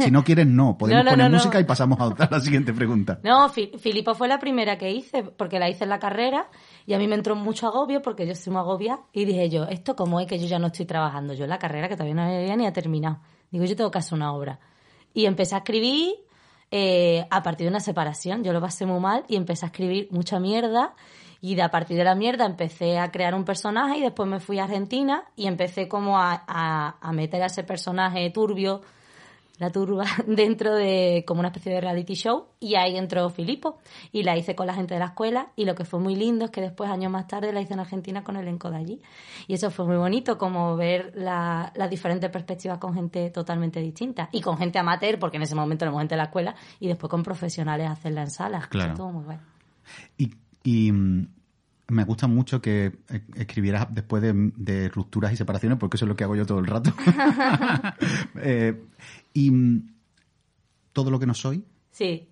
Si 0.00 0.10
no 0.10 0.24
quieres, 0.24 0.44
no. 0.48 0.76
Podemos 0.78 1.04
No, 1.04 1.04
no, 1.04 1.10
poner 1.12 1.26
no, 1.26 1.30
no. 1.30 1.36
música 1.36 1.60
y 1.60 1.64
pasamos 1.64 2.00
a, 2.00 2.06
otra- 2.06 2.26
a 2.26 2.30
la 2.32 2.40
siguiente 2.40 2.72
pregunta. 2.72 3.20
No, 3.22 3.48
Fi- 3.48 3.70
Filipo 3.78 4.16
fue 4.16 4.26
la 4.26 4.40
primera 4.40 4.76
que 4.76 4.90
hice, 4.90 5.22
porque 5.22 5.60
la 5.60 5.70
hice 5.70 5.84
en 5.84 5.90
la 5.90 6.00
carrera 6.00 6.48
y 6.84 6.94
a 6.94 6.98
mí 6.98 7.06
me 7.06 7.14
entró 7.14 7.36
mucho 7.36 7.68
agobio 7.68 8.02
porque 8.02 8.26
yo 8.26 8.34
soy 8.34 8.52
muy 8.52 8.58
agobia 8.60 8.98
y 9.12 9.24
dije 9.24 9.48
yo, 9.48 9.64
¿esto 9.68 9.94
cómo 9.94 10.18
es 10.18 10.26
que 10.26 10.40
yo 10.40 10.48
ya 10.48 10.58
no 10.58 10.66
estoy 10.66 10.86
trabajando? 10.86 11.32
Yo 11.34 11.44
en 11.44 11.50
la 11.50 11.60
carrera 11.60 11.88
que 11.88 11.94
todavía 11.94 12.16
no 12.16 12.22
había 12.22 12.56
ni 12.56 12.66
ha 12.66 12.72
terminado. 12.72 13.20
Digo, 13.54 13.64
yo 13.70 13.76
tengo 13.76 13.90
que 13.90 13.98
hacer 13.98 14.14
una 14.14 14.32
obra. 14.34 14.58
Y 15.14 15.26
empecé 15.26 15.54
a 15.54 15.58
escribir 15.58 16.14
eh, 16.70 17.26
a 17.30 17.42
partir 17.42 17.66
de 17.66 17.70
una 17.70 17.80
separación. 17.80 18.42
Yo 18.44 18.52
lo 18.52 18.60
pasé 18.60 18.84
muy 18.86 19.00
mal 19.00 19.24
y 19.28 19.36
empecé 19.36 19.64
a 19.66 19.68
escribir 19.68 20.08
mucha 20.10 20.38
mierda 20.40 20.94
Y 21.40 21.54
de 21.56 21.62
a 21.62 21.70
partir 21.70 21.96
de 21.98 22.04
la 22.04 22.14
mierda 22.14 22.46
empecé 22.46 22.98
a 22.98 23.10
crear 23.10 23.34
un 23.34 23.44
personaje 23.44 23.98
y 23.98 24.00
después 24.02 24.26
me 24.28 24.40
fui 24.40 24.58
a 24.58 24.64
Argentina 24.64 25.24
y 25.36 25.46
empecé 25.46 25.88
como 25.88 26.18
a, 26.18 26.42
a- 26.48 26.96
a 27.00 27.12
meter 27.12 27.42
a 27.42 27.46
ese 27.46 27.62
personaje 27.64 28.30
turbio, 28.30 28.80
la 29.58 29.70
turba, 29.70 30.04
dentro 30.26 30.74
de 30.74 31.24
como 31.26 31.38
una 31.40 31.48
especie 31.48 31.72
de 31.72 31.80
reality 31.80 32.14
show 32.14 32.46
y 32.58 32.74
ahí 32.74 32.96
entró 32.96 33.30
Filipo 33.30 33.78
y 34.10 34.24
la 34.24 34.36
hice 34.36 34.54
con 34.56 34.66
la 34.66 34.74
gente 34.74 34.94
de 34.94 35.00
la 35.00 35.06
escuela 35.06 35.48
y 35.54 35.64
lo 35.64 35.74
que 35.76 35.84
fue 35.84 36.00
muy 36.00 36.16
lindo 36.16 36.46
es 36.46 36.50
que 36.50 36.60
después 36.60 36.90
años 36.90 37.12
más 37.12 37.28
tarde 37.28 37.52
la 37.52 37.60
hice 37.60 37.74
en 37.74 37.80
Argentina 37.80 38.24
con 38.24 38.36
el 38.36 38.42
elenco 38.42 38.70
de 38.70 38.76
allí. 38.78 39.00
Y 39.46 39.54
eso 39.54 39.70
fue 39.70 39.84
muy 39.86 39.96
bonito 39.96 40.38
como 40.38 40.76
ver 40.76 41.12
la- 41.14 41.72
las 41.76 41.88
diferentes 41.88 42.28
perspectivas 42.30 42.78
con 42.78 42.94
gente 42.94 43.30
totalmente 43.30 43.80
distinta 43.80 44.28
y 44.32 44.40
con 44.40 44.56
gente 44.58 44.78
amateur 44.78 45.18
porque 45.18 45.36
en 45.36 45.44
ese 45.44 45.54
momento 45.54 45.84
éramos 45.84 46.00
gente 46.00 46.14
de 46.14 46.18
la 46.18 46.24
escuela 46.24 46.54
y 46.80 46.88
después 46.88 47.08
con 47.10 47.22
profesionales 47.22 47.88
hacerla 47.88 48.22
en 48.22 48.30
salas 48.30 48.66
Claro. 48.66 48.90
Estuvo 48.92 49.12
muy 49.12 49.24
bueno 49.24 49.42
Y, 50.18 50.30
y, 50.64 50.90
mm, 50.92 51.28
me 51.88 52.04
gusta 52.04 52.26
mucho 52.26 52.60
que 52.60 52.92
eh, 53.08 53.20
escribieras 53.34 53.88
después 53.90 54.22
de, 54.22 54.32
de 54.56 54.88
rupturas 54.88 55.32
y 55.32 55.36
separaciones, 55.36 55.78
porque 55.78 55.96
eso 55.96 56.04
es 56.04 56.08
lo 56.08 56.16
que 56.16 56.24
hago 56.24 56.36
yo 56.36 56.46
todo 56.46 56.58
el 56.58 56.66
rato. 56.66 56.92
Eh, 58.46 58.78
y 59.32 59.50
mm, 59.50 59.88
todo 60.92 61.10
lo 61.10 61.18
que 61.18 61.26
no 61.26 61.34
soy, 61.34 61.64
sí 61.90 62.28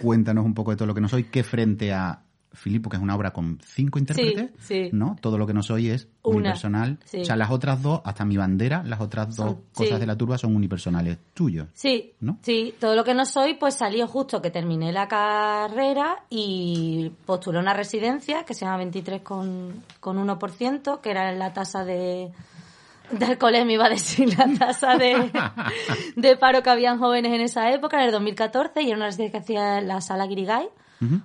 cuéntanos 0.00 0.44
un 0.44 0.54
poco 0.54 0.70
de 0.70 0.76
todo 0.76 0.86
lo 0.86 0.94
que 0.94 1.00
no 1.00 1.08
soy, 1.08 1.24
que 1.24 1.42
frente 1.42 1.92
a 1.92 2.22
Filipo, 2.52 2.90
que 2.90 2.96
es 2.96 3.02
una 3.02 3.14
obra 3.14 3.32
con 3.32 3.58
cinco 3.64 3.98
intérpretes, 3.98 4.50
sí. 4.58 4.90
¿no? 4.92 5.16
Todo 5.20 5.38
lo 5.38 5.46
que 5.46 5.54
no 5.54 5.62
soy 5.62 5.88
es 5.90 6.08
Una, 6.22 6.36
unipersonal. 6.36 6.98
sí. 7.04 7.20
O 7.20 7.24
sea, 7.24 7.36
las 7.36 7.50
otras 7.50 7.80
dos, 7.80 8.00
hasta 8.04 8.24
mi 8.24 8.36
bandera, 8.36 8.82
las 8.84 9.00
otras 9.00 9.28
dos 9.36 9.46
Son- 9.52 9.60
cosas 9.72 10.00
de 10.00 10.06
la 10.06 10.16
turba 10.16 10.36
son 10.36 10.56
unipersonales 10.56 11.18
tuyos. 11.32 11.68
Sí, 11.74 12.12
¿No? 12.20 12.38
sí, 12.42 12.74
todo 12.80 12.96
lo 12.96 13.04
que 13.04 13.14
no 13.14 13.24
soy, 13.24 13.54
pues 13.54 13.74
salió 13.76 14.06
justo 14.08 14.42
que 14.42 14.50
terminé 14.50 14.92
la 14.92 15.06
carrera 15.08 16.24
y 16.28 17.12
postulé 17.26 17.58
una 17.60 17.72
residencia 17.74 18.44
que 18.44 18.54
se 18.54 18.64
llama 18.64 18.78
23 18.78 19.22
con, 19.22 19.84
con 20.00 20.18
1%, 20.18 21.00
que 21.00 21.10
era 21.10 21.32
la 21.32 21.52
tasa 21.52 21.84
de, 21.84 22.30
de 23.12 23.24
alcoholemia, 23.24 23.74
iba 23.74 23.86
a 23.86 23.90
decir, 23.90 24.36
la 24.36 24.48
tasa 24.58 24.96
de, 24.96 25.30
de 26.16 26.36
paro 26.36 26.62
que 26.62 26.70
habían 26.70 26.98
jóvenes 26.98 27.32
en 27.32 27.40
esa 27.42 27.70
época, 27.72 27.98
en 28.00 28.06
el 28.06 28.12
2014, 28.12 28.82
y 28.82 28.88
era 28.88 28.96
una 28.96 29.06
residencia 29.06 29.32
que 29.38 29.44
hacía 29.44 29.78
en 29.78 29.88
la 29.88 30.00
sala 30.00 30.26
Guirigay, 30.26 30.68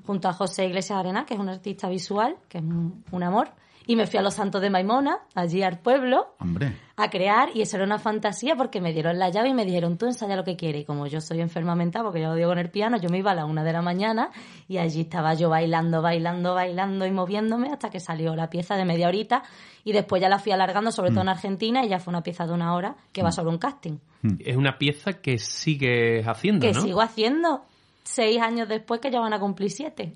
junto 0.06 0.28
a 0.28 0.34
José 0.34 0.66
Iglesias 0.66 1.00
Arena, 1.00 1.26
que 1.26 1.34
es 1.34 1.40
un 1.40 1.50
artista 1.50 1.90
visual, 1.90 2.38
que 2.50 2.60
es 2.60 2.64
un, 2.64 3.04
un 3.12 3.24
amor. 3.24 3.50
Y 3.88 3.96
me 3.96 4.08
fui 4.08 4.18
a 4.18 4.22
Los 4.22 4.34
Santos 4.34 4.62
de 4.62 4.70
Maimona, 4.70 5.20
allí 5.36 5.62
al 5.62 5.78
pueblo, 5.80 6.36
Hombre, 6.40 6.74
a 6.98 7.10
crear. 7.10 7.50
Y 7.54 7.62
eso 7.62 7.78
era 7.78 7.86
una 7.86 8.00
fantasía 8.00 8.56
porque 8.56 8.82
me 8.82 8.94
dieron 8.94 9.20
la 9.20 9.30
llave 9.30 9.50
y 9.50 9.54
me 9.54 9.66
dijeron 9.66 9.98
tú 9.98 10.06
ensaya 10.08 10.36
lo 10.36 10.44
que 10.44 10.56
quieres 10.56 10.82
y 10.82 10.86
como 10.86 11.08
yo 11.08 11.22
soy 11.22 11.42
enferma 11.42 11.76
mental 11.76 12.04
porque 12.04 12.22
yo 12.22 12.30
lo 12.30 12.36
digo 12.36 12.50
con 12.50 12.58
el 12.58 12.70
piano 12.70 12.98
yo 12.98 13.10
me 13.10 13.20
iba 13.20 13.32
a 13.32 13.36
la 13.36 13.46
una 13.46 13.64
de 13.64 13.74
la 13.74 13.82
mañana 13.82 14.32
y 14.68 14.78
allí 14.78 15.02
estaba 15.02 15.34
yo 15.34 15.50
bailando 15.50 16.02
bailando 16.02 16.56
bailando 16.56 17.06
y 17.06 17.12
moviéndome 17.12 17.70
hasta 17.70 17.90
que 17.90 18.00
salió 18.00 18.36
la 18.36 18.50
pieza 18.50 18.76
de 18.76 18.86
media 18.86 19.08
horita. 19.08 19.44
Y 19.84 19.92
después 19.92 20.20
ya 20.20 20.30
la 20.30 20.40
fui 20.40 20.52
alargando 20.52 20.92
sobre 20.92 21.12
todo 21.12 21.22
en 21.22 21.30
Argentina 21.30 21.86
y 21.86 21.90
ya 21.90 22.00
fue 22.00 22.12
una 22.12 22.24
pieza 22.24 22.48
de 22.48 22.54
una 22.54 22.74
hora 22.74 22.96
que 23.12 23.22
va 23.22 23.32
sobre 23.32 23.50
un 23.50 23.60
casting. 23.60 23.98
Es 24.40 24.56
una 24.56 24.80
pieza 24.80 25.14
que 25.14 25.38
sigues 25.38 26.26
haciendo, 26.28 26.66
que 26.66 26.74
¿no? 26.74 26.82
sigo 26.82 27.02
haciendo 27.02 27.66
seis 28.06 28.40
años 28.42 28.70
después 28.70 29.02
que 29.02 29.12
ya 29.12 29.20
van 29.20 29.34
a 29.34 29.40
cumplir 29.40 29.70
siete 29.72 30.14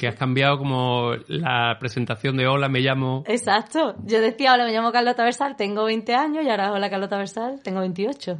Que 0.00 0.08
has 0.08 0.16
cambiado 0.16 0.58
como 0.58 1.12
la 1.28 1.76
presentación 1.78 2.36
de 2.36 2.46
Hola, 2.48 2.68
me 2.68 2.80
llamo... 2.80 3.22
exacto 3.26 3.94
yo 4.04 4.20
decía 4.20 4.52
hola 4.54 4.64
me 4.64 4.72
llamo 4.72 4.90
Carlota 4.90 5.22
Versal 5.24 5.54
tengo 5.56 5.84
20 5.84 6.14
años 6.14 6.44
y 6.44 6.50
ahora 6.50 6.72
hola 6.72 6.88
Carlota 6.90 7.16
Versal 7.18 7.60
tengo 7.62 7.80
28 7.80 8.36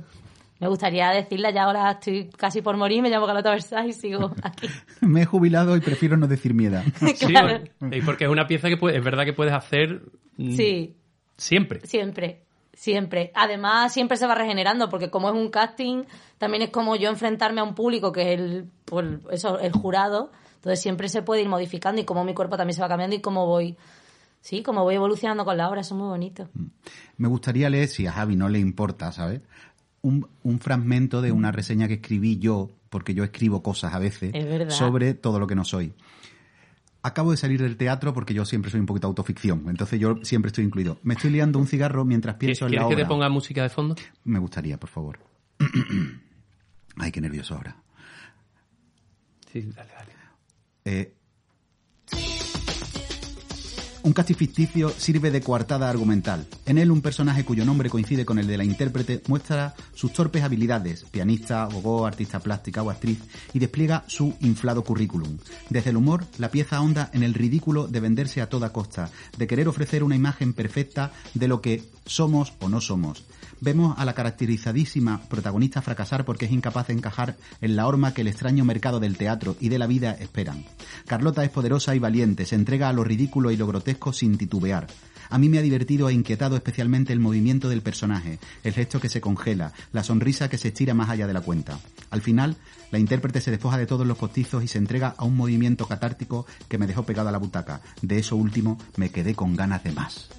me 0.61 0.67
gustaría 0.67 1.11
decirle 1.11 1.53
ya 1.53 1.63
ahora 1.65 1.89
estoy 1.93 2.31
casi 2.37 2.63
por 2.63 2.77
morir, 2.77 3.01
me 3.01 3.11
llamo 3.11 3.27
Carlota 3.27 3.51
Versal 3.51 3.89
y 3.89 3.93
sigo 3.93 4.33
aquí. 4.43 4.67
me 5.03 5.23
he 5.23 5.25
jubilado 5.25 5.77
y 5.77 5.81
prefiero 5.81 6.17
no 6.17 6.27
decir 6.27 6.53
mierda. 6.53 6.83
Sí, 7.15 7.27
Claro. 7.27 7.63
y 7.93 8.01
porque 8.03 8.25
es 8.25 8.31
una 8.31 8.49
pieza 8.49 8.69
que 8.69 8.77
puede- 8.77 8.99
es 8.99 9.05
verdad 9.05 9.25
que 9.25 9.33
puedes 9.35 9.55
hacer 9.55 10.01
Sí, 10.37 10.97
siempre. 11.37 11.79
siempre, 11.87 12.43
siempre. 12.79 13.33
Además, 13.35 13.93
siempre 13.93 14.17
se 14.17 14.27
va 14.27 14.37
regenerando, 14.37 14.89
porque 14.89 15.11
como 15.11 15.29
es 15.29 15.35
un 15.35 15.51
casting, 15.51 16.05
también 16.39 16.63
es 16.63 16.71
como 16.71 16.95
yo 16.95 17.11
enfrentarme 17.11 17.61
a 17.61 17.65
un 17.65 17.75
público 17.75 18.13
que 18.13 18.33
es 18.33 18.41
el, 18.41 18.71
pues, 18.85 19.07
eso, 19.33 19.59
el 19.59 19.73
jurado. 19.73 20.31
Entonces 20.55 20.81
siempre 20.81 21.09
se 21.09 21.23
puede 21.23 21.43
ir 21.43 21.49
modificando 21.49 22.01
y 22.01 22.05
como 22.05 22.25
mi 22.25 22.35
cuerpo 22.35 22.57
también 22.57 22.77
se 22.77 22.81
va 22.81 22.89
cambiando 22.89 23.17
y 23.17 23.21
cómo 23.21 23.47
voy, 23.47 23.77
sí, 24.41 24.63
como 24.63 24.85
voy 24.85 24.95
evolucionando 24.95 25.45
con 25.45 25.57
la 25.57 25.69
obra, 25.69 25.81
eso 25.81 25.95
es 25.95 25.99
muy 25.99 26.09
bonito. 26.09 26.49
Me 27.17 27.27
gustaría 27.27 27.69
leer, 27.69 27.89
si 27.89 28.07
a 28.07 28.13
Javi 28.13 28.37
no 28.37 28.49
le 28.49 28.61
importa, 28.61 29.11
¿sabes? 29.11 29.41
Un, 30.03 30.29
un 30.45 30.61
fragmento 30.61 31.21
de 31.21 31.33
una 31.33 31.51
reseña 31.51 31.89
que 31.89 31.95
escribí 31.95 32.39
yo, 32.39 32.71
porque 32.91 33.13
yo 33.13 33.25
escribo 33.25 33.61
cosas 33.61 33.93
a 33.93 33.99
veces, 33.99 34.33
sobre 34.73 35.15
todo 35.15 35.41
lo 35.41 35.49
que 35.49 35.57
no 35.57 35.65
soy. 35.65 35.95
Acabo 37.09 37.31
de 37.31 37.39
salir 37.39 37.63
del 37.63 37.79
teatro 37.79 38.13
porque 38.13 38.35
yo 38.35 38.45
siempre 38.45 38.71
soy 38.71 38.81
un 38.81 38.87
poquito 38.87 39.07
autoficción, 39.07 39.65
entonces 39.69 39.99
yo 39.99 40.19
siempre 40.25 40.49
estoy 40.49 40.65
incluido. 40.65 40.99
Me 41.03 41.15
estoy 41.15 41.31
liando 41.31 41.59
un 41.59 41.67
cigarro 41.67 42.05
mientras 42.05 42.37
pienso 42.37 42.67
en 42.67 42.73
la 42.73 42.83
¿Quieres 42.83 42.89
que 42.89 42.95
obra. 42.95 43.05
te 43.05 43.09
ponga 43.09 43.29
música 43.31 43.63
de 43.63 43.71
fondo? 43.71 43.97
Me 44.25 44.39
gustaría, 44.39 44.79
por 44.79 44.91
favor. 44.91 45.19
Ay, 46.97 47.11
qué 47.11 47.21
nervioso 47.23 47.55
ahora. 47.55 47.77
Sí, 49.51 49.63
dale, 49.75 49.91
dale. 49.93 50.13
Eh, 50.85 51.15
un 54.03 54.13
casting 54.13 54.35
ficticio 54.35 54.91
sirve 54.91 55.31
de 55.31 55.41
coartada 55.41 55.89
argumental. 55.91 56.47
En 56.67 56.79
él 56.79 56.91
un 56.91 57.01
personaje 57.01 57.45
cuyo 57.45 57.65
nombre 57.65 57.91
coincide 57.91 58.25
con 58.25 58.39
el 58.39 58.47
de 58.47 58.57
la 58.57 58.65
intérprete 58.65 59.23
muestra 59.29 59.75
sus 59.95 60.13
torpes 60.13 60.43
habilidades, 60.43 61.05
pianista, 61.05 61.63
abogó, 61.63 62.07
artista 62.07 62.41
plástica 62.41 62.83
o 62.83 62.91
actriz, 62.91 63.19
y 63.53 63.59
despliega 63.59 64.05
su 64.07 64.35
inflado 64.41 64.85
currículum. 64.85 65.39
Desde 65.71 65.91
el 65.91 65.97
humor, 65.97 66.25
la 66.39 66.51
pieza 66.51 66.77
ahonda 66.77 67.11
en 67.13 67.23
el 67.23 67.35
ridículo 67.35 67.89
de 67.89 68.01
venderse 68.01 68.41
a 68.41 68.49
toda 68.49 68.73
costa, 68.73 69.11
de 69.37 69.47
querer 69.47 69.69
ofrecer 69.69 70.03
una 70.03 70.17
imagen 70.17 70.53
perfecta 70.53 71.13
de 71.35 71.49
lo 71.49 71.61
que 71.61 71.85
somos 72.07 72.53
o 72.61 72.69
no 72.69 72.81
somos. 72.81 73.25
Vemos 73.61 73.99
a 73.99 74.05
la 74.05 74.15
caracterizadísima 74.15 75.21
protagonista 75.29 75.83
fracasar 75.83 76.25
porque 76.25 76.47
es 76.47 76.53
incapaz 76.53 76.89
de 76.89 76.95
encajar 76.95 77.37
en 77.61 77.75
la 77.75 77.87
horma 77.87 78.15
que 78.15 78.21
el 78.21 78.29
extraño 78.29 78.65
mercado 78.65 79.01
del 79.01 79.17
teatro 79.17 79.57
y 79.61 79.69
de 79.69 79.79
la 79.79 79.87
vida 79.87 80.13
esperan. 80.13 80.65
Carlota 81.07 81.45
es 81.45 81.51
poderosa 81.51 81.95
y 81.97 81.99
valiente, 81.99 82.47
se 82.47 82.55
entrega 82.55 82.89
a 82.89 82.93
lo 82.93 83.03
ridículo 83.03 83.51
y 83.51 83.57
lo 83.57 83.67
grotesco 83.67 84.13
sin 84.13 84.39
titubear. 84.39 84.87
A 85.31 85.39
mí 85.39 85.49
me 85.49 85.59
ha 85.59 85.63
divertido 85.63 86.09
e 86.09 86.15
inquietado 86.15 86.57
especialmente 86.57 87.13
el 87.13 87.21
movimiento 87.21 87.69
del 87.69 87.83
personaje, 87.83 88.39
el 88.65 88.73
gesto 88.73 89.01
que 89.01 89.09
se 89.09 89.21
congela, 89.21 89.73
la 89.93 90.03
sonrisa 90.03 90.49
que 90.49 90.57
se 90.57 90.69
estira 90.69 90.95
más 90.95 91.11
allá 91.11 91.27
de 91.27 91.35
la 91.35 91.43
cuenta. 91.43 91.79
Al 92.11 92.23
final, 92.23 92.57
la 92.91 92.99
intérprete 92.99 93.41
se 93.41 93.51
despoja 93.51 93.77
de 93.77 93.87
todos 93.87 94.07
los 94.07 94.17
postizos 94.17 94.65
y 94.65 94.69
se 94.69 94.79
entrega 94.79 95.15
a 95.19 95.25
un 95.25 95.37
movimiento 95.37 95.87
catártico 95.87 96.47
que 96.69 96.79
me 96.79 96.87
dejó 96.87 97.03
pegado 97.03 97.29
a 97.29 97.33
la 97.33 97.39
butaca. 97.39 97.83
De 98.01 98.19
eso 98.19 98.37
último 98.37 98.79
me 98.97 99.11
quedé 99.11 99.35
con 99.35 99.55
ganas 99.55 99.85
de 99.85 99.93
más. 99.93 100.31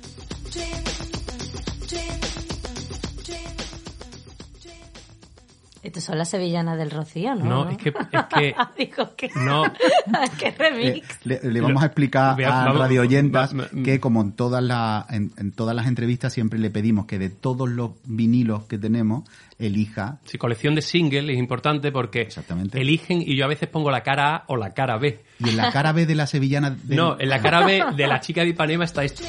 Estas 5.81 6.03
son 6.03 6.17
las 6.17 6.29
sevillanas 6.29 6.77
del 6.77 6.91
Rocío, 6.91 7.35
¿no? 7.35 7.45
No, 7.65 7.69
es 7.69 7.77
que... 7.77 7.89
Es 7.89 8.25
que 8.33 8.55
Digo 8.77 9.15
que... 9.15 9.29
no, 9.35 9.63
¡Qué 10.37 10.51
remix! 10.51 11.25
le, 11.25 11.39
le 11.43 11.61
vamos 11.61 11.81
a 11.83 11.85
explicar 11.85 12.35
Voy 12.35 12.43
a- 12.43 12.61
a 12.61 12.65
vamos- 12.65 12.79
radio 12.81 13.01
oyentas 13.01 13.53
va- 13.57 13.63
va- 13.63 13.83
que 13.83 13.99
como 13.99 14.21
en 14.21 14.33
todas 14.33 14.61
las 14.63 15.09
en, 15.09 15.31
en 15.37 15.51
todas 15.51 15.75
las 15.75 15.87
entrevistas 15.87 16.33
siempre 16.33 16.59
le 16.59 16.69
pedimos 16.69 17.05
que 17.05 17.17
de 17.17 17.29
todos 17.29 17.69
los 17.69 17.91
vinilos 18.05 18.63
que 18.65 18.77
tenemos 18.77 19.23
elija 19.57 20.19
si 20.25 20.37
colección 20.37 20.75
de 20.75 20.81
singles 20.81 21.29
es 21.29 21.37
importante 21.37 21.91
porque 21.91 22.21
Exactamente. 22.21 22.79
eligen 22.79 23.21
y 23.21 23.35
yo 23.35 23.45
a 23.45 23.47
veces 23.47 23.67
pongo 23.69 23.89
la 23.91 24.01
cara 24.03 24.35
A 24.35 24.43
o 24.47 24.57
la 24.57 24.73
cara 24.73 24.97
B. 24.97 25.19
y 25.39 25.49
en 25.49 25.57
la 25.57 25.71
cara 25.71 25.91
B 25.93 26.05
de 26.05 26.15
la 26.15 26.27
sevillana 26.27 26.71
del- 26.71 26.97
No, 26.97 27.19
en 27.19 27.29
la 27.29 27.41
cara 27.41 27.65
B 27.65 27.83
de 27.95 28.07
la 28.07 28.19
chica 28.19 28.41
de 28.41 28.49
Ipanema 28.49 28.85
está 28.85 29.03
esto. 29.03 29.23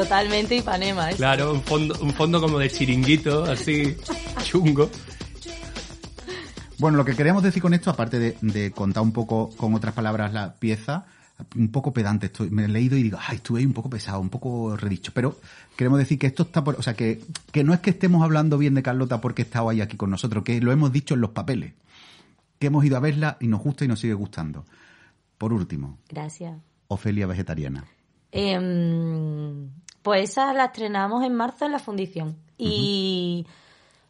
Totalmente 0.00 0.56
Ipanema. 0.56 1.10
¿eh? 1.10 1.14
Claro, 1.14 1.52
un 1.52 1.60
fondo, 1.60 1.94
un 2.00 2.14
fondo 2.14 2.40
como 2.40 2.58
de 2.58 2.70
chiringuito, 2.70 3.44
así 3.44 3.98
chungo. 4.42 4.88
Bueno, 6.78 6.96
lo 6.96 7.04
que 7.04 7.14
queríamos 7.14 7.42
decir 7.42 7.60
con 7.60 7.74
esto, 7.74 7.90
aparte 7.90 8.18
de, 8.18 8.36
de 8.40 8.70
contar 8.70 9.02
un 9.02 9.12
poco 9.12 9.50
con 9.58 9.74
otras 9.74 9.92
palabras 9.92 10.32
la 10.32 10.54
pieza, 10.54 11.04
un 11.54 11.70
poco 11.70 11.92
pedante 11.92 12.26
estoy. 12.26 12.48
Me 12.48 12.64
he 12.64 12.68
leído 12.68 12.96
y 12.96 13.02
digo, 13.02 13.18
ay, 13.20 13.36
estuve 13.36 13.60
ahí 13.60 13.66
un 13.66 13.74
poco 13.74 13.90
pesado, 13.90 14.20
un 14.20 14.30
poco 14.30 14.74
redicho. 14.74 15.12
Pero 15.12 15.38
queremos 15.76 15.98
decir 15.98 16.18
que 16.18 16.28
esto 16.28 16.44
está 16.44 16.64
por, 16.64 16.76
o 16.76 16.82
sea, 16.82 16.94
que, 16.94 17.20
que 17.52 17.62
no 17.62 17.74
es 17.74 17.80
que 17.80 17.90
estemos 17.90 18.22
hablando 18.22 18.56
bien 18.56 18.72
de 18.72 18.82
Carlota 18.82 19.20
porque 19.20 19.42
estaba 19.42 19.72
ahí 19.72 19.82
aquí 19.82 19.98
con 19.98 20.08
nosotros, 20.08 20.44
que 20.44 20.62
lo 20.62 20.72
hemos 20.72 20.92
dicho 20.92 21.12
en 21.12 21.20
los 21.20 21.32
papeles. 21.32 21.74
Que 22.58 22.68
hemos 22.68 22.86
ido 22.86 22.96
a 22.96 23.00
verla 23.00 23.36
y 23.38 23.48
nos 23.48 23.60
gusta 23.60 23.84
y 23.84 23.88
nos 23.88 24.00
sigue 24.00 24.14
gustando. 24.14 24.64
Por 25.36 25.52
último, 25.52 25.98
Gracias. 26.08 26.58
Ofelia 26.88 27.26
Vegetariana. 27.26 27.84
Em, 28.32 29.68
pues 30.02 30.30
esa 30.30 30.52
la 30.52 30.66
estrenamos 30.66 31.24
en 31.24 31.34
marzo 31.34 31.66
en 31.66 31.72
la 31.72 31.78
fundición. 31.78 32.36
Y 32.56 33.46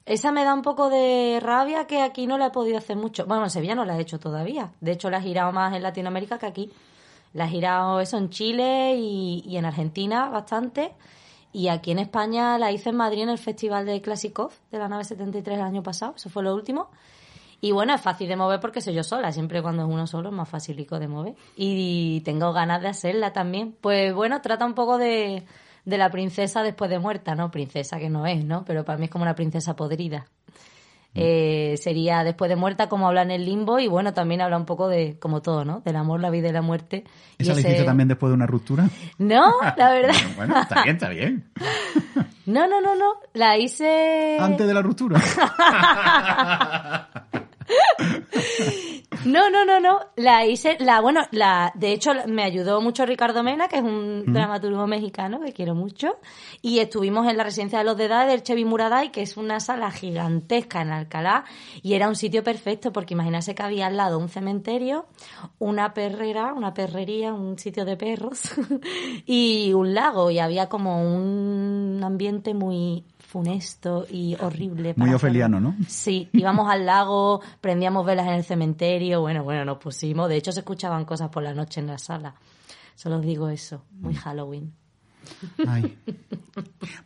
esa 0.06 0.32
me 0.32 0.44
da 0.44 0.54
un 0.54 0.62
poco 0.62 0.88
de 0.88 1.38
rabia 1.40 1.86
que 1.86 2.02
aquí 2.02 2.26
no 2.26 2.38
la 2.38 2.46
he 2.46 2.50
podido 2.50 2.78
hacer 2.78 2.96
mucho. 2.96 3.26
Bueno, 3.26 3.44
en 3.44 3.50
Sevilla 3.50 3.74
no 3.74 3.84
la 3.84 3.96
he 3.96 4.00
hecho 4.00 4.18
todavía. 4.18 4.72
De 4.80 4.92
hecho, 4.92 5.10
la 5.10 5.18
he 5.18 5.22
girado 5.22 5.52
más 5.52 5.74
en 5.74 5.82
Latinoamérica 5.82 6.38
que 6.38 6.46
aquí. 6.46 6.70
La 7.32 7.46
he 7.46 7.48
girado 7.48 8.00
eso 8.00 8.18
en 8.18 8.30
Chile 8.30 8.96
y, 8.96 9.42
y 9.46 9.56
en 9.56 9.64
Argentina 9.64 10.28
bastante. 10.28 10.94
Y 11.52 11.68
aquí 11.68 11.90
en 11.90 11.98
España 11.98 12.58
la 12.58 12.72
hice 12.72 12.90
en 12.90 12.96
Madrid 12.96 13.22
en 13.22 13.28
el 13.28 13.38
Festival 13.38 13.86
de 13.86 14.00
Classic 14.00 14.36
Off 14.38 14.58
de 14.70 14.78
la 14.78 14.88
nave 14.88 15.04
73 15.04 15.58
el 15.58 15.64
año 15.64 15.82
pasado. 15.82 16.14
Eso 16.16 16.30
fue 16.30 16.42
lo 16.42 16.54
último. 16.54 16.90
Y 17.60 17.72
bueno, 17.72 17.94
es 17.94 18.00
fácil 18.00 18.28
de 18.28 18.36
mover 18.36 18.58
porque 18.58 18.80
soy 18.80 18.94
yo 18.94 19.02
sola. 19.02 19.32
Siempre 19.32 19.60
cuando 19.60 19.82
es 19.82 19.88
uno 19.88 20.06
solo 20.06 20.30
es 20.30 20.34
más 20.34 20.48
facilico 20.48 20.98
de 20.98 21.08
mover. 21.08 21.34
Y 21.56 22.20
tengo 22.22 22.52
ganas 22.52 22.80
de 22.80 22.88
hacerla 22.88 23.32
también. 23.32 23.76
Pues 23.80 24.14
bueno, 24.14 24.40
trata 24.40 24.64
un 24.64 24.74
poco 24.74 24.96
de, 24.96 25.44
de 25.84 25.98
la 25.98 26.10
princesa 26.10 26.62
después 26.62 26.90
de 26.90 26.98
muerta, 26.98 27.34
¿no? 27.34 27.50
Princesa 27.50 27.98
que 27.98 28.10
no 28.10 28.26
es, 28.26 28.44
¿no? 28.44 28.64
Pero 28.64 28.84
para 28.84 28.98
mí 28.98 29.04
es 29.04 29.10
como 29.10 29.22
una 29.22 29.34
princesa 29.34 29.76
podrida. 29.76 30.26
Eh, 31.12 31.74
sería 31.76 32.22
después 32.22 32.48
de 32.48 32.54
muerta 32.54 32.88
como 32.88 33.08
habla 33.08 33.22
en 33.22 33.32
el 33.32 33.44
limbo 33.44 33.80
y 33.80 33.88
bueno, 33.88 34.14
también 34.14 34.40
habla 34.40 34.56
un 34.56 34.64
poco 34.64 34.86
de, 34.86 35.18
como 35.18 35.42
todo, 35.42 35.64
¿no? 35.64 35.80
Del 35.80 35.96
amor, 35.96 36.20
la 36.20 36.30
vida 36.30 36.48
y 36.48 36.52
la 36.52 36.62
muerte. 36.62 37.02
¿Esa 37.36 37.54
la 37.54 37.60
hiciste 37.60 37.82
también 37.82 38.08
después 38.08 38.30
de 38.30 38.34
una 38.34 38.46
ruptura? 38.46 38.88
No, 39.18 39.54
la 39.76 39.90
verdad. 39.94 40.14
bueno, 40.36 40.60
está 40.60 40.84
bien, 40.84 40.96
está 40.96 41.08
bien. 41.08 41.50
No, 42.46 42.66
no, 42.66 42.80
no, 42.80 42.96
no. 42.96 43.12
La 43.34 43.58
hice... 43.58 44.36
Antes 44.40 44.66
de 44.66 44.74
la 44.74 44.82
ruptura. 44.82 45.20
No, 49.24 49.50
no, 49.50 49.64
no, 49.64 49.80
no. 49.80 50.00
La 50.16 50.46
hice, 50.46 50.76
la, 50.78 51.00
bueno, 51.00 51.22
la, 51.32 51.72
de 51.74 51.92
hecho 51.92 52.12
me 52.26 52.44
ayudó 52.44 52.80
mucho 52.80 53.04
Ricardo 53.04 53.42
Mena, 53.42 53.66
que 53.66 53.76
es 53.76 53.82
un 53.82 54.32
dramaturgo 54.32 54.86
mexicano 54.86 55.40
que 55.40 55.52
quiero 55.52 55.74
mucho, 55.74 56.16
y 56.62 56.78
estuvimos 56.78 57.26
en 57.28 57.36
la 57.36 57.44
residencia 57.44 57.80
de 57.80 57.84
los 57.84 57.96
de 57.96 58.04
edad 58.04 58.28
del 58.28 58.42
Chevy 58.42 58.64
Muraday, 58.64 59.10
que 59.10 59.22
es 59.22 59.36
una 59.36 59.58
sala 59.58 59.90
gigantesca 59.90 60.82
en 60.82 60.90
Alcalá, 60.90 61.44
y 61.82 61.94
era 61.94 62.08
un 62.08 62.14
sitio 62.14 62.44
perfecto 62.44 62.92
porque 62.92 63.14
imagínate 63.14 63.54
que 63.54 63.62
había 63.62 63.88
al 63.88 63.96
lado 63.96 64.18
un 64.18 64.28
cementerio, 64.28 65.06
una 65.58 65.92
perrera, 65.92 66.54
una 66.54 66.72
perrería, 66.72 67.34
un 67.34 67.58
sitio 67.58 67.84
de 67.84 67.96
perros, 67.96 68.52
y 69.26 69.72
un 69.72 69.92
lago, 69.92 70.30
y 70.30 70.38
había 70.38 70.68
como 70.68 71.02
un 71.02 72.00
ambiente 72.04 72.54
muy 72.54 73.04
funesto 73.30 74.06
y 74.10 74.36
horrible. 74.40 74.94
Muy 74.96 75.14
ofeliano. 75.14 75.60
¿no? 75.60 75.76
Sí, 75.86 76.28
íbamos 76.32 76.68
al 76.68 76.84
lago, 76.84 77.40
prendíamos 77.60 78.04
velas 78.04 78.26
en 78.26 78.34
el 78.34 78.44
cementerio, 78.44 79.20
bueno, 79.20 79.44
bueno, 79.44 79.64
nos 79.64 79.78
pusimos. 79.78 80.28
De 80.28 80.36
hecho, 80.36 80.50
se 80.52 80.60
escuchaban 80.60 81.04
cosas 81.04 81.28
por 81.30 81.42
la 81.44 81.54
noche 81.54 81.80
en 81.80 81.86
la 81.86 81.98
sala. 81.98 82.34
Solo 82.96 83.18
os 83.18 83.22
digo 83.24 83.48
eso, 83.48 83.84
muy 83.92 84.14
Halloween. 84.14 84.72
Ay. 85.66 85.96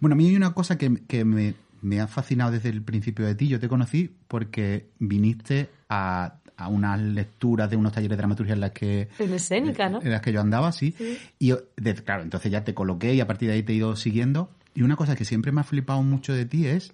Bueno, 0.01 0.15
a 0.15 0.17
mí 0.17 0.27
hay 0.29 0.37
una 0.37 0.55
cosa 0.55 0.79
que, 0.79 1.03
que 1.07 1.25
me, 1.25 1.55
me 1.83 2.01
ha 2.01 2.07
fascinado 2.07 2.53
desde 2.53 2.71
el 2.71 2.83
principio 2.83 3.27
de 3.27 3.35
ti. 3.35 3.49
Yo 3.49 3.61
te 3.61 3.69
conocí 3.69 4.11
porque 4.27 4.89
viniste 4.99 5.69
a, 5.89 6.39
a 6.57 6.69
unas 6.69 6.99
lecturas 7.01 7.69
de 7.71 7.77
unos 7.77 7.93
talleres 7.93 8.17
de 8.17 8.17
dramaturgia 8.17 8.55
en 8.55 8.61
las 8.61 8.71
que... 8.73 9.09
En 9.19 9.35
escénica, 9.35 9.89
¿no? 9.91 10.01
En 10.01 10.11
las 10.11 10.23
que 10.23 10.33
yo 10.33 10.41
andaba, 10.41 10.73
sí. 10.73 10.95
Y 11.39 11.49
yo- 11.49 11.59
de- 11.77 11.95
claro, 11.95 12.23
entonces 12.23 12.51
ya 12.51 12.65
te 12.65 12.73
coloqué 12.75 13.15
y 13.15 13.21
a 13.21 13.27
partir 13.27 13.49
de 13.51 13.55
ahí 13.57 13.63
te 13.63 13.73
he 13.73 13.77
ido 13.77 13.95
siguiendo. 13.95 14.51
Y 14.75 14.83
una 14.83 14.97
cosa 14.97 15.17
que 15.17 15.25
siempre 15.25 15.53
me 15.53 15.61
ha 15.61 15.65
flipado 15.65 16.03
mucho 16.03 16.33
de 16.33 16.47
ti 16.47 16.67
es, 16.67 16.93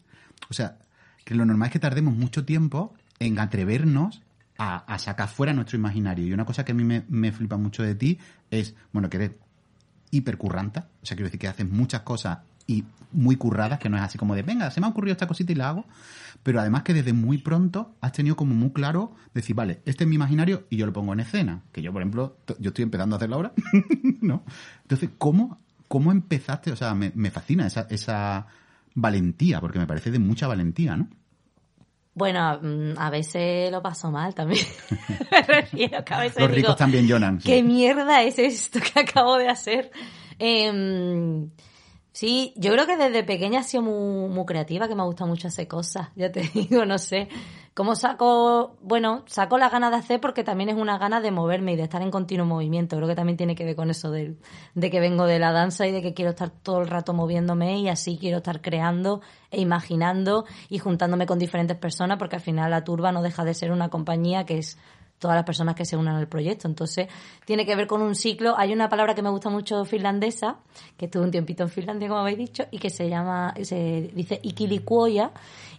o 0.50 0.54
sea, 0.54 0.78
que 1.24 1.34
lo 1.34 1.44
normal 1.44 1.68
es 1.68 1.72
que 1.72 1.78
tardemos 1.78 2.14
mucho 2.14 2.44
tiempo 2.44 2.94
en 3.18 3.38
atrevernos 3.38 4.22
a, 4.58 4.98
sacar 4.98 5.28
fuera 5.28 5.54
nuestro 5.54 5.78
imaginario. 5.78 6.26
Y 6.26 6.32
una 6.32 6.44
cosa 6.44 6.64
que 6.64 6.72
a 6.72 6.74
mí 6.74 6.84
me, 6.84 7.32
flipa 7.32 7.56
mucho 7.56 7.82
de 7.82 7.94
ti 7.94 8.18
es, 8.50 8.74
bueno, 8.92 9.08
que 9.08 9.16
eres 9.16 9.30
hipercurranta, 10.10 10.88
o 11.02 11.06
sea, 11.06 11.16
quiero 11.16 11.28
decir 11.28 11.40
que 11.40 11.48
haces 11.48 11.68
muchas 11.68 12.02
cosas 12.02 12.40
y 12.66 12.84
muy 13.12 13.36
curradas, 13.36 13.78
que 13.78 13.88
no 13.88 13.96
es 13.96 14.02
así 14.02 14.18
como 14.18 14.34
de, 14.34 14.42
venga, 14.42 14.70
se 14.70 14.80
me 14.80 14.86
ha 14.86 14.90
ocurrido 14.90 15.12
esta 15.12 15.26
cosita 15.26 15.52
y 15.52 15.54
la 15.54 15.70
hago, 15.70 15.86
pero 16.42 16.60
además 16.60 16.82
que 16.82 16.94
desde 16.94 17.12
muy 17.12 17.38
pronto 17.38 17.94
has 18.00 18.12
tenido 18.12 18.36
como 18.36 18.54
muy 18.54 18.70
claro 18.70 19.14
decir, 19.34 19.56
vale, 19.56 19.80
este 19.86 20.04
es 20.04 20.10
mi 20.10 20.16
imaginario 20.16 20.66
y 20.68 20.76
yo 20.76 20.86
lo 20.86 20.92
pongo 20.92 21.12
en 21.12 21.20
escena, 21.20 21.62
que 21.72 21.80
yo, 21.80 21.92
por 21.92 22.02
ejemplo, 22.02 22.36
yo 22.58 22.68
estoy 22.68 22.82
empezando 22.82 23.16
a 23.16 23.18
hacerlo 23.18 23.36
ahora, 23.36 23.52
¿no? 24.20 24.44
Entonces, 24.82 25.10
¿cómo, 25.16 25.58
cómo 25.90 26.12
empezaste? 26.12 26.70
O 26.70 26.76
sea, 26.76 26.94
me, 26.94 27.10
me 27.16 27.32
fascina 27.32 27.66
esa, 27.66 27.88
esa 27.90 28.46
valentía, 28.94 29.60
porque 29.60 29.80
me 29.80 29.88
parece 29.88 30.12
de 30.12 30.20
mucha 30.20 30.46
valentía, 30.46 30.96
¿no? 30.96 31.08
Bueno, 32.14 32.60
mm, 32.62 32.92
a 32.96 33.10
veces 33.10 33.72
lo 33.72 33.82
paso 33.82 34.08
mal 34.12 34.32
también. 34.32 34.64
Me 35.32 35.42
refiero 35.42 36.04
que 36.04 36.14
a 36.14 36.20
veces 36.20 36.38
Los 36.38 36.48
digo, 36.50 36.56
ricos 36.56 36.76
también 36.76 37.08
lloran. 37.08 37.40
sí. 37.40 37.48
¿Qué 37.48 37.64
mierda 37.64 38.22
es 38.22 38.38
esto 38.38 38.78
que 38.78 39.00
acabo 39.00 39.36
de 39.36 39.48
hacer? 39.48 39.90
Em, 40.38 41.50
sí, 42.12 42.54
yo 42.56 42.70
creo 42.72 42.86
que 42.86 42.96
desde 42.96 43.24
pequeña 43.24 43.60
he 43.60 43.64
sido 43.64 43.82
muy, 43.82 44.28
muy 44.28 44.44
creativa, 44.46 44.86
que 44.86 44.94
me 44.94 45.02
gusta 45.02 45.26
mucho 45.26 45.48
hacer 45.48 45.66
cosas. 45.66 46.10
Ya 46.14 46.30
te 46.30 46.42
digo, 46.54 46.84
no 46.84 46.98
sé. 46.98 47.28
¿Cómo 47.80 47.96
saco? 47.96 48.76
Bueno, 48.82 49.22
saco 49.24 49.56
las 49.56 49.72
ganas 49.72 49.90
de 49.90 49.96
hacer 49.96 50.20
porque 50.20 50.44
también 50.44 50.68
es 50.68 50.76
una 50.76 50.98
gana 50.98 51.22
de 51.22 51.30
moverme 51.30 51.72
y 51.72 51.76
de 51.76 51.84
estar 51.84 52.02
en 52.02 52.10
continuo 52.10 52.44
movimiento. 52.44 52.94
Creo 52.96 53.08
que 53.08 53.14
también 53.14 53.38
tiene 53.38 53.54
que 53.54 53.64
ver 53.64 53.74
con 53.74 53.88
eso 53.88 54.10
de, 54.10 54.36
de 54.74 54.90
que 54.90 55.00
vengo 55.00 55.24
de 55.24 55.38
la 55.38 55.50
danza 55.50 55.86
y 55.86 55.90
de 55.90 56.02
que 56.02 56.12
quiero 56.12 56.32
estar 56.32 56.50
todo 56.50 56.82
el 56.82 56.88
rato 56.88 57.14
moviéndome 57.14 57.78
y 57.78 57.88
así 57.88 58.18
quiero 58.20 58.36
estar 58.36 58.60
creando 58.60 59.22
e 59.50 59.62
imaginando 59.62 60.44
y 60.68 60.78
juntándome 60.78 61.24
con 61.24 61.38
diferentes 61.38 61.74
personas 61.78 62.18
porque 62.18 62.36
al 62.36 62.42
final 62.42 62.70
la 62.70 62.84
turba 62.84 63.12
no 63.12 63.22
deja 63.22 63.44
de 63.44 63.54
ser 63.54 63.72
una 63.72 63.88
compañía 63.88 64.44
que 64.44 64.58
es 64.58 64.76
todas 65.20 65.36
las 65.36 65.44
personas 65.44 65.76
que 65.76 65.84
se 65.84 65.96
unan 65.96 66.16
al 66.16 66.26
proyecto. 66.26 66.66
Entonces, 66.66 67.06
tiene 67.44 67.64
que 67.64 67.76
ver 67.76 67.86
con 67.86 68.02
un 68.02 68.16
ciclo. 68.16 68.58
Hay 68.58 68.72
una 68.72 68.88
palabra 68.88 69.14
que 69.14 69.22
me 69.22 69.28
gusta 69.28 69.50
mucho 69.50 69.84
finlandesa, 69.84 70.56
que 70.96 71.04
estuve 71.04 71.22
un 71.22 71.30
tiempito 71.30 71.62
en 71.62 71.68
Finlandia, 71.68 72.08
como 72.08 72.20
habéis 72.20 72.38
dicho, 72.38 72.64
y 72.70 72.78
que 72.78 72.90
se 72.90 73.08
llama, 73.08 73.54
se 73.62 74.10
dice 74.14 74.40
ikilikuoya, 74.42 75.30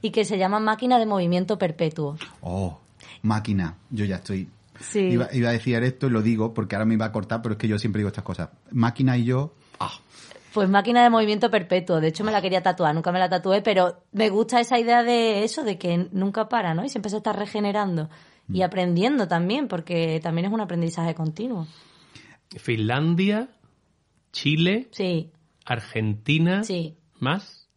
y 0.01 0.11
que 0.11 0.23
se 0.23 0.37
llama 0.37 0.59
máquina 0.59 0.99
de 0.99 1.05
movimiento 1.05 1.57
perpetuo. 1.57 2.17
Oh, 2.41 2.79
máquina. 3.23 3.75
Yo 3.89 4.05
ya 4.05 4.17
estoy. 4.17 4.47
Sí. 4.79 4.99
Iba, 4.99 5.27
iba 5.33 5.49
a 5.49 5.51
decir 5.51 5.81
esto 5.83 6.07
y 6.07 6.09
lo 6.11 6.21
digo 6.21 6.53
porque 6.53 6.75
ahora 6.75 6.85
me 6.85 6.93
iba 6.93 7.05
a 7.05 7.11
cortar, 7.11 7.41
pero 7.41 7.53
es 7.53 7.59
que 7.59 7.67
yo 7.67 7.77
siempre 7.77 7.99
digo 7.99 8.07
estas 8.07 8.23
cosas. 8.23 8.49
Máquina 8.71 9.17
y 9.17 9.25
yo. 9.25 9.53
Ah, 9.79 9.91
Pues 10.53 10.69
máquina 10.69 11.03
de 11.03 11.09
movimiento 11.09 11.49
perpetuo. 11.49 11.99
De 11.99 12.07
hecho, 12.09 12.23
me 12.23 12.31
la 12.31 12.41
quería 12.41 12.61
tatuar, 12.61 12.93
nunca 12.93 13.11
me 13.11 13.19
la 13.19 13.29
tatué, 13.29 13.61
pero 13.61 13.97
me 14.11 14.29
gusta 14.29 14.59
esa 14.59 14.77
idea 14.79 15.03
de 15.03 15.43
eso, 15.43 15.63
de 15.63 15.77
que 15.77 16.09
nunca 16.11 16.47
para, 16.49 16.73
¿no? 16.73 16.83
Y 16.83 16.89
siempre 16.89 17.09
se 17.09 17.17
está 17.17 17.33
regenerando 17.33 18.09
y 18.49 18.61
aprendiendo 18.63 19.27
también, 19.27 19.67
porque 19.67 20.19
también 20.21 20.45
es 20.47 20.53
un 20.53 20.61
aprendizaje 20.61 21.15
continuo. 21.15 21.67
Finlandia, 22.57 23.49
Chile, 24.31 24.89
Sí, 24.91 25.31
Argentina, 25.65 26.63
sí. 26.63 26.95
más. 27.19 27.67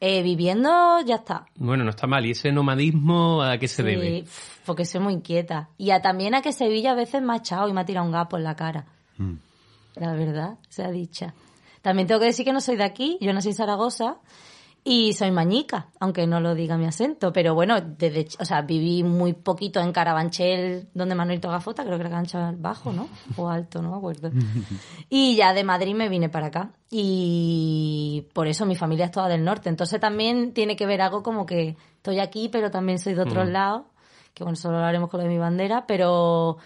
Eh, 0.00 0.22
viviendo 0.22 1.00
ya 1.06 1.16
está. 1.16 1.46
Bueno, 1.56 1.84
no 1.84 1.90
está 1.90 2.06
mal. 2.06 2.26
¿Y 2.26 2.32
ese 2.32 2.52
nomadismo 2.52 3.42
a 3.42 3.56
qué 3.58 3.68
se 3.68 3.82
Sí, 3.82 3.88
debe? 3.88 4.24
porque 4.66 4.84
soy 4.84 5.00
muy 5.00 5.14
inquieta. 5.14 5.70
Y 5.78 5.90
a, 5.90 6.02
también 6.02 6.34
a 6.34 6.42
que 6.42 6.52
Sevilla 6.52 6.92
a 6.92 6.94
veces 6.94 7.22
me 7.22 7.32
ha 7.32 7.36
echado 7.36 7.68
y 7.68 7.72
me 7.72 7.80
ha 7.80 7.84
tirado 7.86 8.04
un 8.06 8.12
gapo 8.12 8.36
en 8.36 8.44
la 8.44 8.56
cara. 8.56 8.86
mm. 9.18 9.34
La 9.96 10.12
verdad, 10.14 10.58
sea 10.68 10.90
dicha. 10.90 11.34
También 11.80 12.08
tengo 12.08 12.18
que 12.20 12.26
decir 12.26 12.44
que 12.44 12.52
no 12.52 12.60
soy 12.60 12.76
de 12.76 12.82
aquí, 12.84 13.16
yo 13.20 13.32
nací 13.32 13.48
en 13.50 13.54
Zaragoza 13.54 14.16
y 14.86 15.14
soy 15.14 15.30
mañica, 15.30 15.88
aunque 15.98 16.26
no 16.26 16.40
lo 16.40 16.54
diga 16.54 16.76
mi 16.76 16.84
acento. 16.84 17.32
Pero 17.32 17.54
bueno, 17.54 17.80
desde, 17.80 18.28
o 18.38 18.44
sea, 18.44 18.60
viví 18.60 19.02
muy 19.02 19.32
poquito 19.32 19.80
en 19.80 19.92
Carabanchel, 19.92 20.90
donde 20.92 21.14
Manuelito 21.14 21.48
Gafota, 21.48 21.84
creo 21.84 21.96
que 21.96 22.02
era 22.02 22.10
cancha 22.10 22.52
bajo, 22.54 22.92
¿no? 22.92 23.08
O 23.38 23.48
alto, 23.48 23.80
no 23.80 23.90
me 23.90 23.96
acuerdo. 23.96 24.30
Y 25.08 25.36
ya 25.36 25.54
de 25.54 25.64
Madrid 25.64 25.94
me 25.94 26.10
vine 26.10 26.28
para 26.28 26.48
acá. 26.48 26.72
Y 26.90 28.26
por 28.34 28.46
eso 28.46 28.66
mi 28.66 28.76
familia 28.76 29.06
es 29.06 29.10
toda 29.10 29.28
del 29.28 29.42
norte. 29.42 29.70
Entonces 29.70 29.98
también 30.00 30.52
tiene 30.52 30.76
que 30.76 30.84
ver 30.84 31.00
algo 31.00 31.22
como 31.22 31.46
que 31.46 31.76
estoy 31.96 32.18
aquí, 32.18 32.50
pero 32.50 32.70
también 32.70 32.98
soy 32.98 33.14
de 33.14 33.22
otros 33.22 33.48
lados. 33.48 33.84
Que 34.34 34.44
bueno, 34.44 34.56
solo 34.56 34.80
lo 34.80 34.84
haremos 34.84 35.08
con 35.08 35.20
lo 35.20 35.24
de 35.24 35.32
mi 35.32 35.38
bandera, 35.38 35.86
pero 35.86 36.58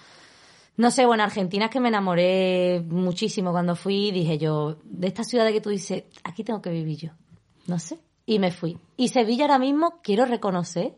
no 0.76 0.90
sé, 0.90 1.06
bueno, 1.06 1.22
Argentina 1.22 1.66
es 1.66 1.70
que 1.70 1.80
me 1.80 1.88
enamoré 1.88 2.80
muchísimo 2.80 3.52
cuando 3.52 3.76
fui. 3.76 4.10
Dije 4.10 4.38
yo, 4.38 4.78
de 4.82 5.06
esta 5.06 5.22
ciudad 5.22 5.52
que 5.52 5.60
tú 5.60 5.70
dices, 5.70 6.04
aquí 6.24 6.42
tengo 6.42 6.60
que 6.60 6.70
vivir 6.70 6.98
yo. 6.98 7.10
No 7.66 7.78
sé. 7.78 8.07
Y 8.28 8.38
me 8.38 8.50
fui. 8.50 8.76
Y 8.98 9.08
Sevilla 9.08 9.44
ahora 9.44 9.58
mismo 9.58 10.00
quiero 10.02 10.26
reconocer 10.26 10.92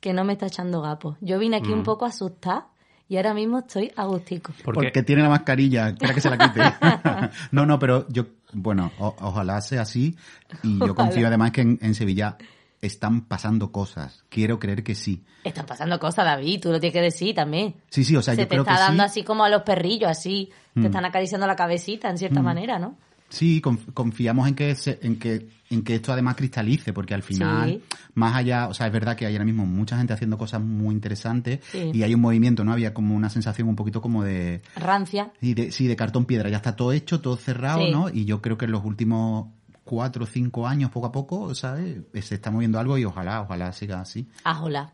que 0.00 0.12
no 0.12 0.24
me 0.24 0.34
está 0.34 0.46
echando 0.46 0.82
gapos. 0.82 1.16
Yo 1.22 1.38
vine 1.38 1.56
aquí 1.56 1.72
un 1.72 1.82
poco 1.82 2.04
asustada 2.04 2.68
y 3.08 3.16
ahora 3.16 3.32
mismo 3.32 3.60
estoy 3.60 3.90
agustico. 3.96 4.52
Porque 4.62 4.80
Porque 4.88 5.02
tiene 5.02 5.22
la 5.22 5.30
mascarilla, 5.30 5.88
espera 5.88 6.12
que 6.12 6.20
se 6.20 6.28
la 6.28 6.36
quite. 6.36 6.60
no, 7.50 7.64
no, 7.64 7.78
pero 7.78 8.06
yo, 8.10 8.26
bueno, 8.52 8.92
o- 8.98 9.16
ojalá 9.22 9.60
sea 9.62 9.82
así. 9.82 10.14
Y 10.62 10.78
yo 10.78 10.94
confío 10.94 11.26
además 11.28 11.52
que 11.52 11.62
en, 11.62 11.78
en 11.80 11.94
Sevilla 11.94 12.36
están 12.82 13.22
pasando 13.22 13.72
cosas. 13.72 14.24
Quiero 14.28 14.58
creer 14.58 14.84
que 14.84 14.94
sí. 14.94 15.24
Están 15.44 15.64
pasando 15.64 15.98
cosas, 15.98 16.26
David, 16.26 16.60
tú 16.60 16.70
lo 16.72 16.78
tienes 16.78 16.92
que 16.92 17.00
decir 17.00 17.34
también. 17.34 17.74
Sí, 17.88 18.04
sí, 18.04 18.14
o 18.16 18.20
sea, 18.22 18.34
Se 18.34 18.42
yo 18.42 18.46
te 18.48 18.50
creo 18.50 18.62
está 18.64 18.74
que 18.74 18.80
dando 18.80 19.02
sí. 19.04 19.06
así 19.06 19.22
como 19.24 19.44
a 19.44 19.48
los 19.48 19.62
perrillos, 19.62 20.10
así. 20.10 20.50
Te 20.74 20.86
están 20.88 21.06
acariciando 21.06 21.46
la 21.46 21.56
cabecita, 21.56 22.10
en 22.10 22.18
cierta 22.18 22.42
manera, 22.42 22.78
¿no? 22.78 22.96
Sí, 23.28 23.60
conf- 23.60 23.92
confiamos 23.92 24.46
en 24.48 24.54
que, 24.54 24.74
se- 24.76 24.98
en 25.02 25.18
que 25.18 25.48
en 25.68 25.82
que 25.82 25.96
esto 25.96 26.12
además 26.12 26.36
cristalice, 26.36 26.92
porque 26.92 27.12
al 27.12 27.24
final, 27.24 27.68
Sí. 27.70 27.82
más 28.14 28.36
allá, 28.36 28.68
o 28.68 28.74
sea, 28.74 28.86
es 28.86 28.92
verdad 28.92 29.16
que 29.16 29.26
hay 29.26 29.32
ahora 29.34 29.44
mismo 29.44 29.66
mucha 29.66 29.96
gente 29.98 30.12
haciendo 30.12 30.38
cosas 30.38 30.62
muy 30.62 30.94
interesantes 30.94 31.58
Sí. 31.72 31.90
y 31.92 32.04
hay 32.04 32.14
un 32.14 32.20
movimiento, 32.20 32.62
¿no? 32.62 32.72
Había 32.72 32.94
como 32.94 33.16
una 33.16 33.28
sensación 33.30 33.66
un 33.68 33.74
poquito 33.74 34.00
como 34.00 34.22
de, 34.22 34.62
Rancia. 34.76 35.32
y 35.40 35.54
de 35.54 35.72
sí, 35.72 35.88
de 35.88 35.96
cartón 35.96 36.24
piedra, 36.24 36.48
ya 36.50 36.58
está 36.58 36.76
todo 36.76 36.92
hecho, 36.92 37.20
todo 37.20 37.36
cerrado, 37.36 37.84
Sí. 37.84 37.90
¿no? 37.90 38.08
Y 38.10 38.26
yo 38.26 38.40
creo 38.40 38.56
que 38.56 38.66
en 38.66 38.70
los 38.70 38.84
últimos 38.84 39.48
cuatro 39.82 40.22
o 40.22 40.26
cinco 40.28 40.68
años, 40.68 40.92
poco 40.92 41.08
a 41.08 41.12
poco, 41.12 41.52
¿sabes? 41.56 41.96
Se 42.22 42.36
está 42.36 42.52
moviendo 42.52 42.78
algo 42.78 42.96
y 42.96 43.04
ojalá, 43.04 43.40
ojalá 43.42 43.72
siga 43.72 44.00
así. 44.00 44.28
Ajola. 44.44 44.92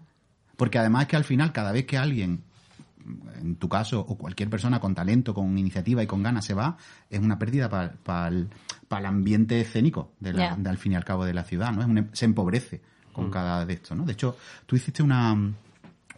Porque 0.56 0.78
además 0.78 1.02
es 1.02 1.08
que 1.08 1.16
al 1.16 1.24
final, 1.24 1.52
cada 1.52 1.72
vez 1.72 1.84
que 1.84 1.98
alguien, 1.98 2.44
en 3.40 3.56
tu 3.56 3.68
caso, 3.68 4.00
o 4.00 4.16
cualquier 4.16 4.48
persona 4.50 4.80
con 4.80 4.94
talento, 4.94 5.34
con 5.34 5.56
iniciativa 5.58 6.02
y 6.02 6.06
con 6.06 6.22
ganas 6.22 6.44
se 6.44 6.54
va, 6.54 6.76
es 7.10 7.20
una 7.20 7.38
pérdida 7.38 7.68
para 7.68 8.28
el, 8.28 8.48
para 8.88 9.00
el 9.00 9.06
ambiente 9.06 9.60
escénico, 9.60 10.12
de 10.20 10.32
la- 10.32 10.56
de 10.56 10.68
al 10.70 10.78
fin 10.78 10.92
y 10.92 10.94
al 10.96 11.04
cabo 11.04 11.24
de 11.24 11.34
la 11.34 11.44
ciudad, 11.44 11.72
¿no? 11.72 11.80
Es 11.82 11.86
un- 11.88 12.08
se 12.12 12.24
empobrece 12.24 12.80
con 13.12 13.30
cada 13.30 13.66
de 13.66 13.74
esto, 13.74 13.94
¿no? 13.94 14.04
De 14.04 14.12
hecho, 14.12 14.36
tú 14.66 14.76
hiciste 14.76 15.02
una, 15.02 15.32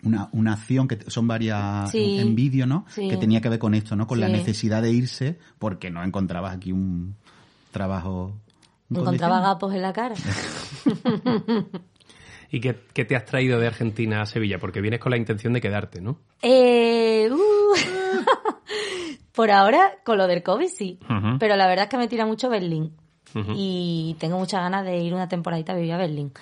una, 0.03 0.29
una 0.33 0.53
acción 0.53 0.87
que 0.87 0.99
son 1.11 1.27
varias 1.27 1.91
Sí. 1.91 2.19
en 2.19 2.35
vídeo, 2.35 2.67
¿no? 2.67 2.85
Sí. 2.89 3.09
Que 3.09 3.17
tenía 3.17 3.41
que 3.41 3.49
ver 3.49 3.59
con 3.59 3.75
esto, 3.75 3.97
¿no? 3.97 4.07
Con 4.07 4.21
la 4.21 4.29
necesidad 4.29 4.83
de 4.83 4.93
irse 4.93 5.39
porque 5.59 5.91
no 5.91 6.05
encontrabas 6.05 6.55
aquí 6.55 6.71
un 6.73 7.17
trabajo. 7.73 8.37
en 8.91 8.97
Encontraba 8.99 9.41
gapos 9.41 9.75
en 9.75 9.83
la 9.83 9.93
cara. 9.93 10.15
¿Y 12.55 12.61
qué, 12.61 12.77
qué 12.93 13.05
te 13.05 13.17
has 13.17 13.25
traído 13.25 13.59
de 13.59 13.67
Argentina 13.67 14.23
a 14.23 14.27
Sevilla? 14.27 14.61
Porque 14.61 14.81
vienes 14.81 15.01
con 15.01 15.11
la 15.11 15.17
intención 15.17 15.53
de 15.53 15.61
quedarte, 15.61 16.01
¿no? 16.01 16.21
Eh, 16.41 17.29
uh. 17.29 17.75
Por 19.35 19.51
ahora, 19.51 19.97
con 20.05 20.19
lo 20.19 20.29
del 20.29 20.45
COVID 20.45 20.69
sí. 20.69 21.01
Pero 21.41 21.57
la 21.57 21.67
verdad 21.67 21.87
es 21.87 21.91
que 21.91 21.97
me 21.99 22.07
tira 22.07 22.27
mucho 22.27 22.49
Berlín. 22.49 22.93
Y 23.57 24.15
tengo 24.21 24.39
muchas 24.39 24.61
ganas 24.61 24.85
de 24.85 24.99
ir 24.99 25.15
una 25.15 25.29
temporadita 25.29 25.73
a 25.73 25.75
vivir 25.75 25.95
a 25.95 25.97
Berlín. 25.97 26.33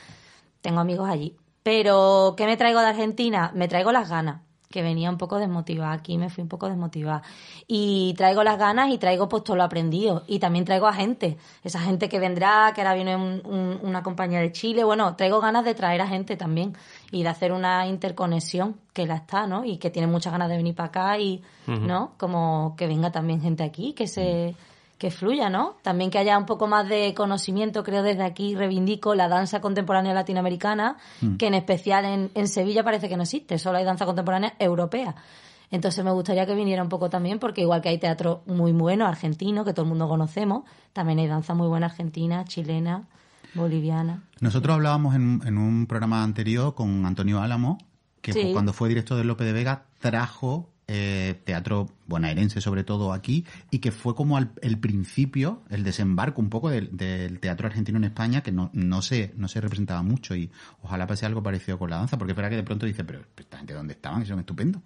Tengo 0.60 0.80
amigos 0.80 1.08
allí. 1.08 1.34
Pero, 1.62 2.34
¿qué 2.36 2.44
me 2.44 2.58
traigo 2.58 2.80
de 2.80 2.88
Argentina? 2.88 3.50
Me 3.54 3.66
traigo 3.66 3.90
las 3.90 4.10
ganas, 4.10 4.42
que 4.72 4.82
venía 4.82 5.08
un 5.08 5.18
poco 5.18 5.38
desmotivada. 5.38 5.92
Aquí 5.92 6.18
me 6.18 6.28
fui 6.28 6.42
un 6.42 6.48
poco 6.48 6.68
desmotivada. 6.68 7.22
Y 7.68 8.14
traigo 8.16 8.42
las 8.42 8.58
ganas 8.58 8.90
y 8.90 8.98
traigo 8.98 9.28
pues 9.28 9.44
todo 9.44 9.56
lo 9.56 9.62
aprendido. 9.62 10.24
Y 10.26 10.40
también 10.40 10.64
traigo 10.64 10.88
a 10.88 10.92
gente. 10.92 11.36
Esa 11.62 11.78
gente 11.78 12.08
que 12.08 12.18
vendrá, 12.18 12.72
que 12.74 12.80
ahora 12.80 12.94
viene 12.94 13.14
un- 13.14 13.40
un- 13.44 13.78
una 13.82 14.02
compañía 14.02 14.40
de 14.40 14.50
Chile. 14.50 14.82
Bueno, 14.82 15.14
traigo 15.14 15.40
ganas 15.40 15.64
de 15.64 15.74
traer 15.76 16.00
a 16.00 16.08
gente 16.08 16.36
también. 16.36 16.74
Y 17.12 17.22
de 17.22 17.28
hacer 17.28 17.52
una 17.52 17.86
interconexión, 17.86 18.80
que 18.92 19.06
la 19.06 19.14
está, 19.16 19.46
¿no? 19.46 19.64
Y 19.64 19.76
que 19.76 19.90
tiene 19.90 20.08
muchas 20.08 20.32
ganas 20.32 20.48
de 20.48 20.56
venir 20.56 20.74
para 20.74 20.88
acá 20.88 21.18
y, 21.18 21.42
¿no? 21.86 22.14
Como 22.18 22.74
que 22.76 22.86
venga 22.88 23.12
también 23.12 23.40
gente 23.40 23.62
aquí, 23.62 23.92
que 23.92 24.06
se 24.08 24.54
que 25.02 25.10
fluya, 25.10 25.50
¿no? 25.50 25.74
También 25.82 26.12
que 26.12 26.18
haya 26.18 26.38
un 26.38 26.46
poco 26.46 26.68
más 26.68 26.88
de 26.88 27.12
conocimiento, 27.12 27.82
creo 27.82 28.04
desde 28.04 28.22
aquí 28.22 28.54
reivindico 28.54 29.16
la 29.16 29.26
danza 29.26 29.60
contemporánea 29.60 30.14
latinoamericana, 30.14 30.96
que 31.38 31.48
en 31.48 31.54
especial 31.54 32.04
en, 32.04 32.30
en 32.36 32.46
Sevilla 32.46 32.84
parece 32.84 33.08
que 33.08 33.16
no 33.16 33.24
existe, 33.24 33.58
solo 33.58 33.78
hay 33.78 33.84
danza 33.84 34.06
contemporánea 34.06 34.54
europea. 34.60 35.16
Entonces 35.72 36.04
me 36.04 36.12
gustaría 36.12 36.46
que 36.46 36.54
viniera 36.54 36.84
un 36.84 36.88
poco 36.88 37.10
también, 37.10 37.40
porque 37.40 37.62
igual 37.62 37.82
que 37.82 37.88
hay 37.88 37.98
teatro 37.98 38.42
muy 38.46 38.70
bueno 38.70 39.04
argentino, 39.04 39.64
que 39.64 39.72
todo 39.72 39.82
el 39.82 39.88
mundo 39.88 40.06
conocemos, 40.06 40.62
también 40.92 41.18
hay 41.18 41.26
danza 41.26 41.52
muy 41.52 41.66
buena 41.66 41.86
argentina, 41.86 42.44
chilena, 42.44 43.08
boliviana. 43.54 44.22
Nosotros 44.38 44.72
hablábamos 44.76 45.16
en, 45.16 45.42
en 45.44 45.58
un 45.58 45.88
programa 45.88 46.22
anterior 46.22 46.76
con 46.76 47.04
Antonio 47.06 47.40
Álamo, 47.40 47.78
que 48.20 48.32
Sí. 48.32 48.50
cuando 48.52 48.72
fue 48.72 48.88
director 48.88 49.18
de 49.18 49.24
Lope 49.24 49.42
de 49.42 49.52
Vega 49.52 49.86
trajo 49.98 50.68
eh, 50.94 51.40
teatro 51.44 51.88
bonaerense 52.06 52.60
sobre 52.60 52.84
todo 52.84 53.14
aquí 53.14 53.46
y 53.70 53.78
que 53.78 53.92
fue 53.92 54.14
como 54.14 54.36
al- 54.36 54.52
el 54.60 54.78
principio, 54.78 55.62
el 55.70 55.84
desembarco 55.84 56.42
un 56.42 56.50
poco 56.50 56.68
del, 56.68 56.94
del 56.94 57.40
teatro 57.40 57.66
argentino 57.66 57.96
en 57.96 58.04
España 58.04 58.42
que 58.42 58.52
no, 58.52 58.68
no, 58.74 59.00
se, 59.00 59.32
no 59.36 59.48
se 59.48 59.62
representaba 59.62 60.02
mucho 60.02 60.36
y 60.36 60.50
ojalá 60.82 61.06
pase 61.06 61.24
algo 61.24 61.42
parecido 61.42 61.78
con 61.78 61.88
la 61.88 61.96
danza, 61.96 62.18
porque 62.18 62.32
es 62.32 62.36
verdad 62.36 62.50
que 62.50 62.56
de 62.56 62.62
pronto 62.62 62.84
dice, 62.84 63.04
pero 63.04 63.22
esta 63.36 63.56
gente 63.56 63.72
dónde 63.72 63.94
estaban, 63.94 64.20
que 64.20 64.28
son 64.28 64.38
estupendos. 64.38 64.82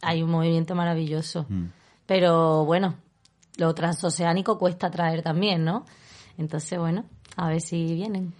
Hay 0.00 0.22
un 0.22 0.30
movimiento 0.30 0.74
maravilloso. 0.74 1.44
Mm. 1.50 1.64
Pero 2.06 2.64
bueno, 2.64 2.94
lo 3.58 3.74
transoceánico 3.74 4.58
cuesta 4.58 4.90
traer 4.90 5.22
también, 5.22 5.64
¿no? 5.64 5.84
Entonces, 6.38 6.78
bueno, 6.78 7.04
a 7.36 7.48
ver 7.48 7.60
si 7.60 7.94
vienen. 7.94 8.32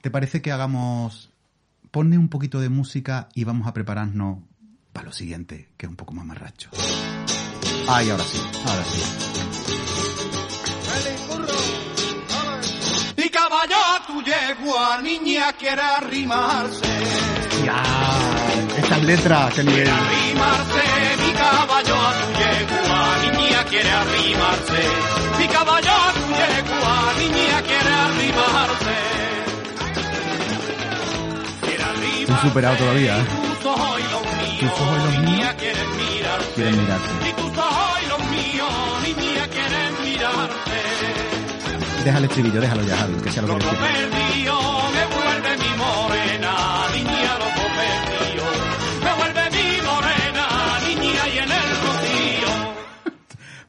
¿Te 0.00 0.10
parece 0.10 0.40
que 0.40 0.52
hagamos... 0.52 1.30
Ponle 1.90 2.18
un 2.18 2.28
poquito 2.28 2.60
de 2.60 2.68
música 2.68 3.28
y 3.34 3.44
vamos 3.44 3.66
a 3.66 3.72
prepararnos 3.72 4.40
para 4.98 5.10
lo 5.10 5.14
siguiente, 5.14 5.68
que 5.76 5.86
es 5.86 5.90
un 5.90 5.94
poco 5.94 6.12
más 6.12 6.24
marracho. 6.26 6.70
Ay, 7.88 8.10
ahora 8.10 8.24
sí, 8.24 8.42
ahora 8.66 8.84
sí. 8.84 9.00
Y 13.16 13.28
caballo 13.30 13.76
a 13.76 14.04
tu 14.08 14.20
yegua, 14.24 15.00
niña 15.00 15.52
quiere 15.52 15.82
arrimarse. 15.82 16.88
Ya, 17.64 17.80
esas 18.76 19.04
letras, 19.04 19.54
qué 19.54 19.62
nivel. 19.62 19.88
Arrimarse, 19.88 20.82
mi 21.24 21.32
caballo 21.32 21.94
a 21.94 22.12
tu 22.18 22.32
yegua, 22.42 23.18
niña 23.30 23.64
quiere 23.70 23.90
arrimarse. 23.90 24.82
Mi 25.38 25.46
caballo 25.46 25.92
a 25.92 26.12
tu 26.12 26.26
yegua, 26.40 27.14
niña 27.20 27.62
quiere 27.62 27.92
arrimarse. 27.94 28.96
Quiere 31.60 31.84
arrimarse. 31.84 32.22
Estoy 32.22 32.48
superado 32.48 32.76
todavía, 32.78 33.16
¿eh? 33.16 33.48
Tus 34.60 34.70
ojos 34.70 34.98
y 34.98 35.16
los 35.16 35.24
míos, 35.24 35.40
los 35.44 35.54
quieren 35.54 35.88
mirarse. 35.96 36.52
quieren 36.54 36.80
mirarse. 36.80 37.12
Y 37.28 37.32
tus 37.32 37.58
ojos 37.58 37.98
y 38.02 38.08
los 38.08 38.18
míos, 38.30 38.72
niña 39.04 39.46
quieren 39.48 39.92
mirarte. 40.04 40.78
Déjale 42.04 42.26
estribillo, 42.26 42.60
déjalo 42.60 42.82
ya, 42.82 42.96
Javi, 42.96 43.14
que 43.22 43.30
sea 43.30 43.42
lo 43.42 43.58
que 43.58 43.64
perdido, 43.64 44.54
me 44.94 45.04
vuelve 45.14 45.56
mi 45.62 45.72
morena, 45.78 46.54
niña 46.94 47.32
loco 47.38 47.64
perdido. 47.78 48.46
Me 49.04 49.12
vuelve 49.14 49.50
mi 49.50 49.66
morena, 49.86 50.46
niña 50.88 51.28
y 51.34 51.38
en 51.38 51.50
el 51.52 51.68
rocío. 51.84 52.48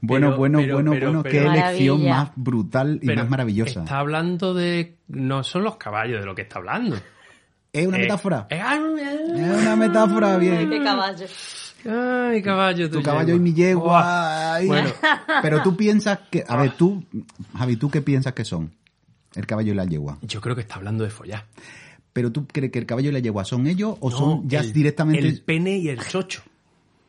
Bueno, 0.02 0.28
Pero- 0.30 0.38
bueno, 0.38 0.60
pero- 0.60 0.74
bueno, 0.76 0.92
pero- 0.92 1.08
bueno, 1.08 1.24
pero- 1.24 1.32
qué 1.32 1.46
elección 1.60 2.08
más 2.10 2.30
brutal 2.36 3.00
y 3.02 3.06
Pero 3.08 3.22
más 3.22 3.30
maravillosa. 3.30 3.82
Está 3.82 4.00
hablando 4.00 4.54
de... 4.54 4.98
No 5.10 5.44
son 5.44 5.64
los 5.64 5.76
caballos 5.76 6.20
de 6.22 6.26
lo 6.26 6.34
que 6.34 6.44
está 6.44 6.58
hablando. 6.60 6.96
¿Es 7.72 7.86
una 7.88 7.98
Eh, 7.98 8.02
metáfora? 8.02 8.48
eh, 8.50 8.60
Es 8.60 9.62
una 9.62 9.76
metáfora, 9.76 10.38
bien. 10.38 10.70
¡Qué 10.70 10.84
caballo! 10.84 11.26
Ay, 11.86 12.42
caballo. 12.42 12.90
Tu 12.90 13.02
caballo 13.02 13.36
y 13.36 13.40
mi 13.40 13.54
yegua. 13.54 14.56
ay. 14.56 14.68
Bueno. 14.68 14.90
Pero 15.42 15.62
tú 15.64 15.78
piensas 15.78 16.20
que... 16.30 16.44
A 16.48 16.58
ver, 16.58 16.72
tú, 16.72 17.04
Javi, 17.58 17.78
¿tú 17.78 17.90
qué 17.90 18.02
piensas 18.02 18.34
que 18.34 18.44
son? 18.44 18.72
El 19.36 19.46
caballo 19.46 19.72
y 19.72 19.76
la 19.76 19.86
yegua. 19.86 20.18
Yo 20.22 20.42
creo 20.42 20.56
que 20.56 20.62
está 20.62 20.76
hablando 20.76 21.04
de 21.04 21.10
follar. 21.10 21.46
¿Pero 22.12 22.32
tú 22.32 22.46
crees 22.48 22.72
que 22.72 22.80
el 22.80 22.86
caballo 22.86 23.10
y 23.10 23.14
la 23.14 23.20
yegua 23.20 23.46
son 23.46 23.68
ellos 23.68 23.96
o 24.02 24.10
No, 24.10 24.18
son 24.18 24.50
ya 24.50 24.60
el- 24.60 24.74
directamente... 24.74 25.26
El 25.26 25.42
pene 25.42 25.78
y 25.78 25.88
el 25.90 26.00
chocho. 26.06 26.42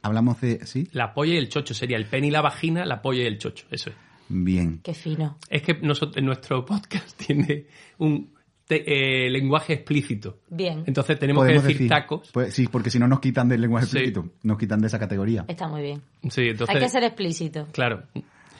Hablamos 0.02 0.40
de... 0.40 0.64
¿Sí? 0.66 0.88
La 0.92 1.14
polla 1.14 1.34
y 1.34 1.38
el 1.38 1.48
chocho 1.48 1.74
sería 1.74 1.96
el 1.96 2.06
pene 2.06 2.28
y 2.28 2.30
la 2.30 2.42
vagina, 2.42 2.84
la 2.84 3.02
polla 3.02 3.22
y 3.22 3.26
el 3.26 3.38
chocho. 3.38 3.66
Eso 3.70 3.90
es. 3.90 3.96
Bien. 4.28 4.80
¡Qué 4.84 4.94
fino! 4.94 5.36
Es 5.48 5.62
que 5.62 5.74
nosotros, 5.82 6.22
nuestro 6.24 6.64
podcast 6.64 7.16
tiene 7.26 7.66
un 7.98 8.30
te- 8.70 9.26
eh, 9.26 9.30
lenguaje 9.30 9.72
explícito. 9.72 10.38
Bien. 10.48 10.84
Entonces 10.86 11.18
tenemos 11.18 11.44
que 11.44 11.54
decir, 11.60 11.88
tacos. 11.88 12.30
Pues, 12.32 12.54
sí, 12.54 12.68
porque 12.70 12.88
si 12.90 13.00
no 13.00 13.08
nos 13.08 13.18
quitan 13.18 13.48
del 13.48 13.60
lenguaje 13.60 13.86
Sí. 13.86 13.96
explícito. 13.98 14.32
Nos 14.44 14.58
quitan 14.58 14.80
de 14.80 14.86
esa 14.86 14.98
categoría. 15.00 15.44
Está 15.48 15.66
muy 15.66 15.82
bien. 15.82 16.00
Sí, 16.30 16.42
entonces. 16.42 16.76
Hay 16.76 16.80
que 16.80 16.88
ser 16.88 17.02
explícito. 17.02 17.66
Claro. 17.72 18.04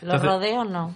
Los 0.02 0.20
rodeos 0.22 0.68
no. 0.68 0.94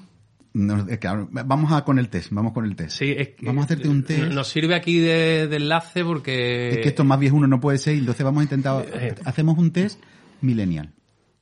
No, 0.54 0.86
es 0.88 0.98
que 0.98 1.06
ahora- 1.08 1.28
vamos 1.30 1.70
a 1.72 1.84
con 1.84 1.98
el 1.98 2.08
test, 2.08 2.28
vamos 2.32 2.52
con 2.52 2.64
el 2.64 2.74
test. 2.76 2.98
Sí, 2.98 3.14
es 3.16 3.28
que- 3.30 3.46
Vamos 3.46 3.62
a 3.62 3.64
hacerte 3.66 3.88
un 3.88 4.02
test. 4.04 4.32
Nos 4.32 4.48
sirve 4.48 4.74
aquí 4.74 4.98
de, 4.98 5.46
de 5.48 5.56
enlace 5.56 6.04
porque. 6.04 6.68
Es 6.70 6.78
que 6.78 6.88
esto 6.88 7.04
más 7.04 7.18
viejo 7.20 7.36
uno 7.36 7.46
no 7.46 7.60
puede 7.60 7.78
ser, 7.78 7.94
y 7.94 7.98
entonces 7.98 8.24
vamos 8.24 8.40
a 8.40 8.44
intentar... 8.44 8.84
Eh. 8.92 9.14
Hacemos 9.24 9.56
un 9.58 9.70
test 9.72 10.00
millennial, 10.40 10.92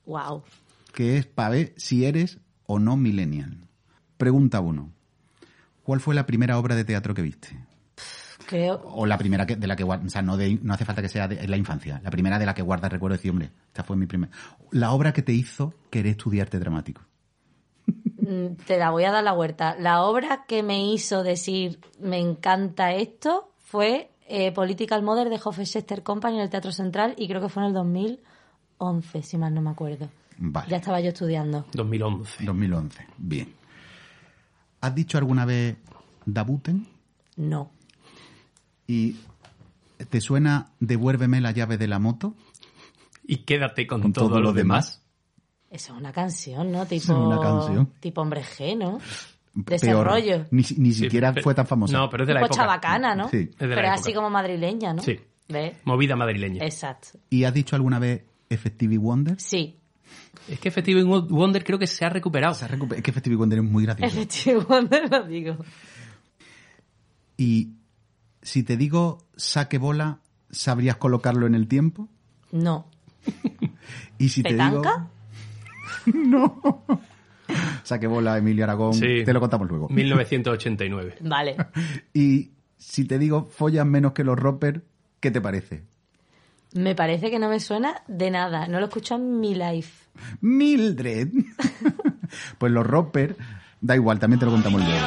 ¡Wow! 0.06 0.42
que 0.94 1.16
es 1.18 1.26
para 1.26 1.50
ver 1.50 1.72
si 1.76 2.04
eres 2.04 2.38
o 2.66 2.78
no 2.78 2.96
millennial. 2.96 3.56
Pregunta 4.18 4.60
uno. 4.60 4.92
¿Cuál 5.82 6.00
fue 6.00 6.14
la 6.14 6.26
primera 6.26 6.58
obra 6.58 6.74
de 6.74 6.84
teatro 6.84 7.14
que 7.14 7.22
viste? 7.22 7.48
Creo. 8.46 8.82
O 8.84 9.06
la 9.06 9.16
primera 9.18 9.46
que, 9.46 9.56
de 9.56 9.66
la 9.66 9.76
que 9.76 9.84
guardas, 9.84 10.06
o 10.06 10.10
sea, 10.10 10.22
no, 10.22 10.36
de- 10.36 10.58
no 10.62 10.74
hace 10.74 10.84
falta 10.84 11.00
que 11.02 11.08
sea 11.08 11.26
de, 11.28 11.40
en 11.42 11.50
la 11.50 11.56
infancia. 11.56 12.00
La 12.04 12.10
primera 12.10 12.38
de 12.38 12.46
la 12.46 12.54
que 12.54 12.62
guardas 12.62 12.92
recuerdo 12.92 13.16
decir, 13.16 13.30
hombre, 13.30 13.50
esta 13.68 13.82
fue 13.84 13.96
mi 13.96 14.06
primera. 14.06 14.32
La 14.70 14.92
obra 14.92 15.12
que 15.12 15.22
te 15.22 15.32
hizo 15.32 15.74
querer 15.90 16.12
estudiar 16.12 16.46
arte 16.46 16.58
dramático. 16.58 17.02
Mm, 18.20 18.54
Te 18.66 18.78
la 18.78 18.90
voy 18.90 19.04
a 19.04 19.10
dar 19.12 19.24
la 19.24 19.32
vuelta. 19.32 19.76
La 19.78 20.02
obra 20.02 20.44
que 20.46 20.62
me 20.62 20.86
hizo 20.92 21.22
decir 21.22 21.80
me 22.00 22.18
encanta 22.18 22.92
esto 22.92 23.52
fue 23.58 24.10
eh, 24.28 24.52
Political 24.52 25.02
Mother 25.02 25.28
de 25.30 25.40
Hofstadter 25.42 26.02
Company 26.02 26.36
en 26.36 26.42
el 26.42 26.50
Teatro 26.50 26.72
Central 26.72 27.14
y 27.16 27.28
creo 27.28 27.40
que 27.40 27.48
fue 27.48 27.62
en 27.62 27.68
el 27.68 27.74
2011, 27.74 29.22
si 29.22 29.38
mal 29.38 29.54
no 29.54 29.62
me 29.62 29.70
acuerdo. 29.70 30.08
Vale. 30.38 30.68
Ya 30.70 30.76
estaba 30.78 31.00
yo 31.00 31.08
estudiando. 31.08 31.64
2011. 31.72 32.44
2011. 32.44 33.06
Bien. 33.18 33.52
¿Has 34.82 34.94
dicho 34.94 35.16
alguna 35.16 35.44
vez 35.46 35.76
Dabuten? 36.26 36.86
No. 37.36 37.70
¿Y 38.86 39.16
te 40.10 40.20
suena 40.20 40.72
Devuélveme 40.80 41.40
la 41.40 41.52
llave 41.52 41.78
de 41.78 41.88
la 41.88 41.98
moto? 41.98 42.34
Y 43.24 43.38
quédate 43.38 43.86
con, 43.86 44.02
Con 44.02 44.12
todo, 44.12 44.28
todo 44.28 44.40
lo 44.40 44.52
demás. 44.52 45.02
Eso 45.70 45.94
es 45.94 45.98
una 46.00 46.12
canción, 46.12 46.70
¿no? 46.70 46.84
Tipo, 46.84 46.94
Es 47.04 47.08
una 47.08 47.40
canción. 47.40 47.92
Tipo 48.00 48.20
hombre 48.20 48.42
G, 48.42 48.76
¿no? 48.76 48.98
De 49.54 49.78
Peor. 49.78 49.78
ese 49.78 50.04
rollo. 50.04 50.46
Ni, 50.50 50.62
ni 50.76 50.92
Sí, 50.92 51.04
siquiera 51.04 51.32
pero- 51.32 51.44
fue 51.44 51.54
tan 51.54 51.66
famosa. 51.66 51.96
No, 51.96 52.10
pero 52.10 52.24
es 52.24 52.26
de 52.28 52.34
la 52.34 52.40
Tipo 52.40 52.46
época. 52.46 52.62
chabacana, 52.62 53.14
¿no? 53.14 53.28
Sí. 53.28 53.36
Es 53.52 53.58
de 53.58 53.66
la 53.68 53.74
Pero 53.76 53.80
es 53.82 53.86
época. 53.86 53.94
así 54.00 54.12
como 54.14 54.30
madrileña, 54.30 54.92
¿no? 54.94 55.02
Sí. 55.02 55.20
¿Ves? 55.48 55.76
Movida 55.84 56.16
madrileña. 56.16 56.64
Exacto. 56.64 57.18
¿Y 57.30 57.44
has 57.44 57.54
dicho 57.54 57.76
alguna 57.76 57.98
vez 57.98 58.24
Effective 58.50 58.98
Wonder? 58.98 59.40
Sí. 59.40 59.78
Es 60.48 60.58
que 60.58 60.68
Effective 60.68 61.02
Wonder 61.04 61.62
creo 61.64 61.78
que 61.78 61.86
se 61.86 62.04
ha 62.04 62.08
recuperado. 62.08 62.54
Se 62.54 62.64
ha 62.64 62.68
recuper- 62.68 62.96
Es 62.96 63.02
que 63.02 63.10
Effective 63.10 63.36
Wonder 63.36 63.58
es 63.60 63.64
muy 63.64 63.84
gracioso. 63.84 64.16
Effective 64.16 64.58
Wonder 64.64 65.10
lo 65.10 65.22
digo. 65.24 65.56
Y 67.36 67.72
si 68.42 68.62
te 68.62 68.76
digo 68.76 69.18
saque 69.36 69.78
bola, 69.78 70.18
¿sabrías 70.50 70.96
colocarlo 70.96 71.46
en 71.46 71.54
el 71.54 71.68
tiempo? 71.68 72.08
No. 72.50 72.86
Y 74.18 74.28
si 74.28 74.42
te 74.44 74.54
digo... 74.54 74.82
no. 76.14 76.84
Saque 77.82 78.06
bola, 78.06 78.38
Emilio 78.38 78.62
Aragón. 78.64 78.94
Sí. 78.94 79.24
Te 79.24 79.32
lo 79.32 79.40
contamos 79.40 79.68
luego. 79.68 79.88
1989. 79.88 81.16
Vale. 81.22 81.56
Y 82.14 82.52
si 82.78 83.04
te 83.04 83.18
digo 83.18 83.46
follas 83.46 83.84
menos 83.86 84.12
que 84.12 84.22
los 84.24 84.38
roppers, 84.38 84.80
¿qué 85.20 85.30
te 85.32 85.40
parece? 85.40 85.82
Me 86.74 86.94
parece 86.94 87.30
que 87.30 87.38
no 87.38 87.48
me 87.48 87.60
suena 87.60 88.02
de 88.08 88.30
nada. 88.30 88.66
No 88.68 88.78
lo 88.80 88.86
escucho 88.86 89.14
en 89.16 89.40
mi 89.40 89.54
life. 89.54 90.06
Mildred. 90.40 91.28
pues 92.58 92.72
los 92.72 92.86
roppers, 92.86 93.36
da 93.80 93.94
igual, 93.94 94.18
también 94.18 94.40
te 94.40 94.46
lo 94.46 94.52
contamos 94.52 94.80
luego. 94.82 95.06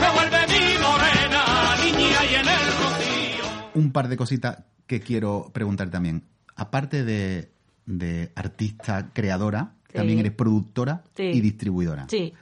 Me 0.00 0.10
vuelve 0.12 0.38
mi 0.48 0.82
morena, 0.82 1.74
niña 1.84 2.24
y 2.30 2.34
en 2.34 2.40
el 2.48 2.66
rocío. 2.78 3.70
Un 3.74 3.92
par 3.92 4.08
de 4.08 4.16
cositas 4.16 4.58
que 4.86 5.00
quiero 5.00 5.50
preguntar 5.52 5.90
también. 5.90 6.22
Aparte 6.56 7.04
de, 7.04 7.50
de 7.86 8.32
artista 8.34 9.10
creadora, 9.12 9.72
Sí. 9.88 9.98
también 9.98 10.18
eres 10.18 10.32
productora 10.32 11.04
Sí. 11.16 11.22
y 11.22 11.40
distribuidora. 11.40 12.06
Sí. 12.10 12.34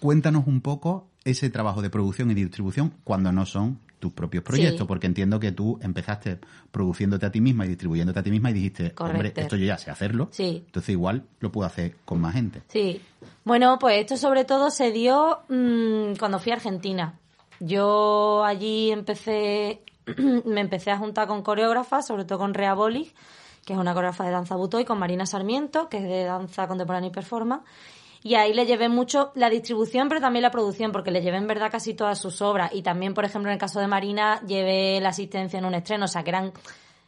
Cuéntanos 0.00 0.46
un 0.46 0.60
poco 0.62 1.08
ese 1.24 1.50
trabajo 1.50 1.82
de 1.82 1.90
producción 1.90 2.30
y 2.30 2.34
distribución 2.34 2.94
cuando 3.04 3.32
no 3.32 3.44
son 3.44 3.78
tus 4.02 4.10
propios 4.12 4.42
proyectos, 4.42 4.80
Sí. 4.80 4.84
porque 4.88 5.06
entiendo 5.06 5.38
que 5.38 5.52
tú 5.52 5.78
empezaste 5.80 6.40
produciéndote 6.72 7.24
a 7.24 7.30
ti 7.30 7.40
misma 7.40 7.64
y 7.66 7.68
distribuyéndote 7.68 8.18
a 8.18 8.22
ti 8.24 8.32
misma 8.32 8.50
y 8.50 8.54
dijiste, 8.54 8.92
hombre, 8.98 9.16
Correcto. 9.18 9.40
esto 9.42 9.54
yo 9.54 9.64
ya 9.64 9.78
sé 9.78 9.92
hacerlo, 9.92 10.26
Sí. 10.32 10.64
entonces 10.66 10.88
igual 10.90 11.22
lo 11.38 11.52
puedo 11.52 11.68
hacer 11.68 11.94
con 12.04 12.20
más 12.20 12.34
gente. 12.34 12.62
Sí. 12.66 13.00
Bueno, 13.44 13.78
pues 13.78 14.00
esto 14.00 14.16
sobre 14.16 14.44
todo 14.44 14.70
se 14.72 14.90
dio 14.90 15.38
mm, 15.48 16.14
cuando 16.18 16.40
fui 16.40 16.50
a 16.50 16.56
Argentina. 16.56 17.14
Yo 17.60 18.42
allí 18.44 18.90
empecé, 18.90 19.82
me 20.44 20.60
empecé 20.60 20.90
a 20.90 20.98
juntar 20.98 21.28
con 21.28 21.42
coreógrafas, 21.42 22.04
sobre 22.04 22.24
todo 22.24 22.38
con 22.38 22.54
Rea 22.54 22.74
Bolig, 22.74 23.14
que 23.64 23.72
es 23.74 23.78
una 23.78 23.94
coreógrafa 23.94 24.24
de 24.24 24.32
danza 24.32 24.56
butó, 24.56 24.80
y 24.80 24.84
con 24.84 24.98
Marina 24.98 25.26
Sarmiento, 25.26 25.88
que 25.88 25.98
es 25.98 26.02
de 26.02 26.24
danza 26.24 26.66
contemporánea 26.66 27.10
y 27.10 27.12
performance. 27.12 27.62
Y 28.22 28.34
ahí 28.34 28.54
le 28.54 28.66
llevé 28.66 28.88
mucho 28.88 29.32
la 29.34 29.50
distribución, 29.50 30.08
pero 30.08 30.20
también 30.20 30.42
la 30.42 30.50
producción, 30.50 30.92
porque 30.92 31.10
le 31.10 31.22
llevé 31.22 31.38
en 31.38 31.46
verdad 31.46 31.70
casi 31.70 31.94
todas 31.94 32.18
sus 32.18 32.40
obras. 32.42 32.72
Y 32.72 32.82
también, 32.82 33.14
por 33.14 33.24
ejemplo, 33.24 33.50
en 33.50 33.54
el 33.54 33.60
caso 33.60 33.80
de 33.80 33.86
Marina, 33.86 34.40
llevé 34.46 35.00
la 35.00 35.10
asistencia 35.10 35.58
en 35.58 35.64
un 35.64 35.74
estreno, 35.74 36.04
o 36.04 36.08
sea, 36.08 36.22
que 36.22 36.30
eran 36.30 36.52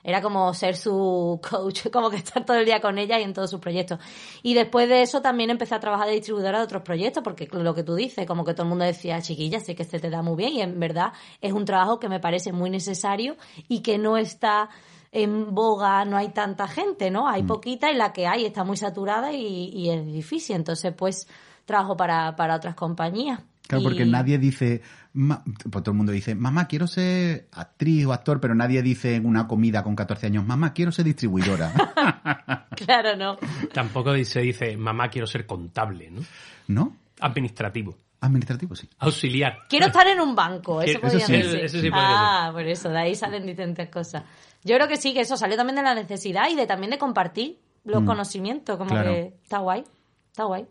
era 0.05 0.21
como 0.21 0.53
ser 0.53 0.77
su 0.77 1.41
coach, 1.51 1.89
como 1.91 2.11
que 2.11 2.17
estar 2.17 2.45
todo 2.45 2.59
el 2.59 2.67
día 2.67 2.81
con 2.81 2.99
ella 2.99 3.19
y 3.19 3.23
en 3.23 3.33
todos 3.33 3.51
sus 3.51 3.59
proyectos. 3.59 3.99
Y 4.43 4.55
después 4.55 4.89
de 4.89 5.01
eso 5.03 5.23
también 5.23 5.51
empecé 5.51 5.75
a 5.75 5.81
trabajar 5.81 6.07
de 6.07 6.13
distribuidora 6.13 6.59
de 6.59 6.65
otros 6.65 6.83
proyectos, 6.83 7.25
porque 7.25 7.49
lo 7.51 7.75
que 7.75 7.83
tú 7.83 7.95
dices, 7.95 8.27
como 8.27 8.45
que 8.45 8.53
todo 8.53 8.65
el 8.65 8.69
mundo 8.69 8.85
decía, 8.85 9.21
chiquilla, 9.23 9.59
sé 9.61 9.75
que 9.75 9.83
este 9.83 9.99
te 9.99 10.11
da 10.11 10.21
muy 10.23 10.37
bien, 10.37 10.53
y 10.53 10.61
en 10.61 10.79
verdad 10.79 11.15
es 11.41 11.53
un 11.53 11.65
trabajo 11.65 11.99
que 11.99 12.11
me 12.11 12.21
parece 12.21 12.53
muy 12.53 12.69
necesario 12.69 13.37
y 13.67 13.81
que 13.81 13.97
no 13.97 14.19
está 14.19 14.69
en 15.15 15.55
boga, 15.55 16.05
no 16.05 16.17
hay 16.17 16.29
tanta 16.31 16.67
gente, 16.69 17.11
¿no? 17.11 17.29
Hay 17.29 17.45
poquita 17.45 17.91
y 17.91 17.97
la 17.97 18.13
que 18.13 18.27
hay 18.27 18.45
está 18.45 18.65
muy 18.65 18.77
saturada 18.77 19.33
y, 19.33 19.69
y 19.73 19.91
es 19.91 20.05
difícil. 20.05 20.57
Entonces, 20.57 20.93
pues, 20.93 21.29
trabajo 21.65 21.97
para, 21.97 22.35
para 22.37 22.57
otras 22.57 22.75
compañías. 22.75 23.41
Claro, 23.67 23.85
porque 23.85 24.05
nadie 24.05 24.37
dice, 24.37 24.83
ma- 25.15 25.43
pues 25.71 25.83
todo 25.83 25.93
el 25.93 25.97
mundo 25.97 26.13
dice, 26.13 26.35
mamá, 26.35 26.67
quiero 26.69 26.87
ser 26.87 27.49
actriz 27.53 28.05
o 28.05 28.13
actor, 28.13 28.39
pero 28.39 28.55
nadie 28.55 28.83
dice 28.83 29.15
en 29.15 29.25
una 29.25 29.47
comida 29.49 29.83
con 29.83 29.97
14 29.97 30.27
años, 30.27 30.45
mamá, 30.45 30.75
quiero 30.75 30.93
ser 30.93 31.05
distribuidora. 31.07 31.73
Claro, 32.75 33.17
no. 33.17 33.37
Tampoco 33.73 34.13
se 34.25 34.41
dice, 34.41 34.77
mamá, 34.77 35.09
quiero 35.09 35.29
ser 35.29 35.47
contable, 35.47 36.11
¿no? 36.11 36.23
¿No? 36.67 36.97
Administrativo, 37.21 37.97
Administrativo, 38.25 38.75
sí. 38.75 38.89
auxiliar. 38.99 39.59
Quiero 39.69 39.87
estar 39.87 40.07
en 40.07 40.21
un 40.21 40.35
banco, 40.35 40.81
eso, 40.83 40.99
Eso 41.03 41.21
sí, 41.21 41.33
decir. 41.33 41.57
eso 41.61 41.81
sí 41.81 41.91
ah, 41.93 42.51
por 42.53 42.63
eso, 42.63 42.89
de 42.89 42.99
ahí 42.99 43.15
salen 43.15 43.47
diferentes 43.47 43.89
cosas. 43.89 44.23
Yo 44.65 44.75
creo 44.77 44.89
que 44.89 44.97
sí, 44.97 45.13
que 45.13 45.21
eso 45.21 45.37
salió 45.37 45.57
también 45.57 45.77
de 45.77 45.83
la 45.83 45.95
necesidad 45.95 46.49
y 46.51 46.57
de 46.57 46.67
también 46.67 46.91
de 46.91 46.99
compartir 46.99 47.59
los 47.85 48.03
Mm. 48.03 48.07
conocimientos, 48.07 48.77
como 48.79 48.91
Claro. 48.91 49.11
que 49.13 49.35
está 49.43 49.59
guay, 49.59 49.85
está 50.31 50.45
guay. 50.45 50.67